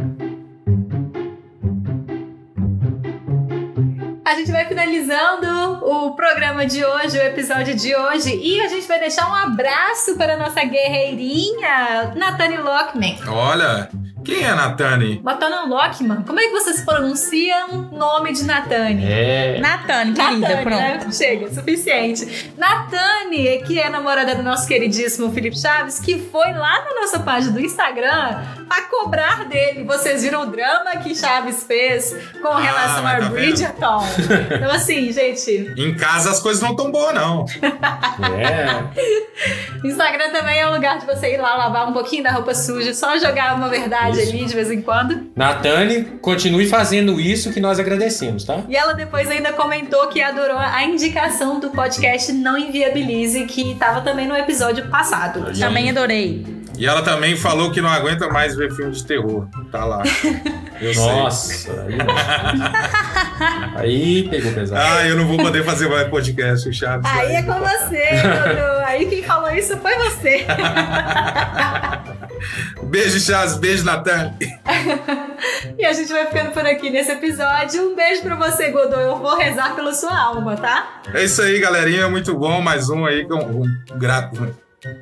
[4.31, 8.87] A gente vai finalizando o programa de hoje, o episódio de hoje, e a gente
[8.87, 13.19] vai deixar um abraço para a nossa guerreirinha, Nathani Lockman.
[13.27, 13.89] Olha,
[14.23, 15.19] quem é a Natane?
[15.23, 19.03] Botando Lockman, como é que vocês pronunciam o nome de Nathani?
[19.05, 19.59] É.
[19.59, 20.79] Natane, querida, Natane, pronto.
[20.79, 21.11] né?
[21.11, 22.51] Chega, suficiente.
[22.57, 27.53] Natane, que é namorada do nosso queridíssimo Felipe Chaves, que foi lá na nossa página
[27.53, 29.83] do Instagram pra cobrar dele.
[29.83, 33.29] Vocês viram o drama que Chaves fez com Ah, relação mas a tá?
[33.29, 34.01] Bridgerton.
[34.61, 37.45] Então, assim, gente, Em casa as coisas não tão boas, não.
[38.37, 38.81] É.
[39.87, 42.93] Instagram também é um lugar de você ir lá lavar um pouquinho da roupa suja,
[42.93, 44.29] só jogar uma verdade Isso.
[44.29, 45.31] ali de vez em quando.
[45.35, 48.63] Natane, continue fazendo isso que nós agradecemos, tá?
[48.67, 54.01] E ela depois ainda comentou que adorou a indicação do podcast Não Inviabilize, que tava
[54.01, 55.57] também no episódio passado.
[55.57, 56.61] Também adorei.
[56.77, 59.47] E ela também falou que não aguenta mais ver filme de terror.
[59.71, 60.01] Tá lá.
[60.81, 60.95] Eu.
[60.95, 61.97] Nossa, aí,
[63.75, 64.81] aí pegou pesado.
[64.83, 67.05] Ah, eu não vou poder fazer mais podcast, o Chaves.
[67.05, 68.83] Aí é com você, Dudu.
[68.83, 70.43] Aí quem falou isso foi você.
[72.83, 73.57] Beijo, Chaves.
[73.57, 74.33] Beijo, Natan.
[75.77, 77.91] E a gente vai ficando por aqui nesse episódio.
[77.91, 78.95] Um beijo pra você, Godô.
[78.95, 81.01] Eu vou rezar pela sua alma, tá?
[81.13, 82.09] É isso aí, galerinha.
[82.09, 82.61] Muito bom.
[82.61, 84.55] Mais um aí com um grato.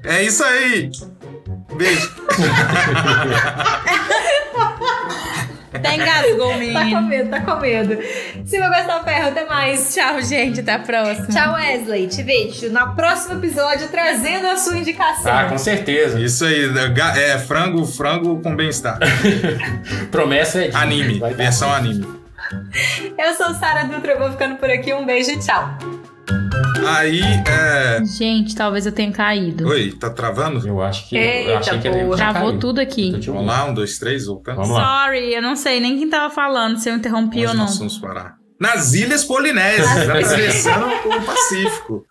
[0.06, 0.90] É isso aí.
[1.76, 2.16] Beijo.
[5.74, 7.02] Até engasgou, Tá com menino.
[7.04, 7.98] medo, tá com medo.
[8.46, 9.94] Silvia Gustavo Ferro, até mais.
[9.94, 10.60] Tchau, gente.
[10.62, 11.28] Até a próxima.
[11.28, 12.08] Tchau, Wesley.
[12.08, 15.32] Te vejo no próximo episódio trazendo a sua indicação.
[15.32, 16.20] Ah, com certeza.
[16.20, 16.68] Isso aí.
[16.94, 18.98] ga- É frango, frango com bem-estar.
[20.12, 21.20] Promessa é de Anime.
[21.36, 22.06] Versão anime.
[23.18, 24.92] Eu sou Sara Dutra, eu vou ficando por aqui.
[24.94, 25.78] Um beijo e tchau.
[26.98, 28.04] Aí, é.
[28.06, 29.68] Gente, talvez eu tenha caído.
[29.68, 30.66] Oi, tá travando?
[30.68, 31.18] Eu acho que.
[31.18, 32.18] Eita, eu achei que porra.
[32.18, 32.60] Travou caiu.
[32.60, 33.20] tudo aqui.
[33.20, 34.58] Te Vamos lá, um, dois, três, voltando.
[34.58, 35.04] Vamos lá.
[35.06, 37.66] Sorry, eu não sei nem quem tava falando, se eu interrompi Onde ou não.
[37.66, 38.36] nós vamos parar?
[38.60, 42.06] Nas Ilhas Polinésias, atravessando o Pacífico.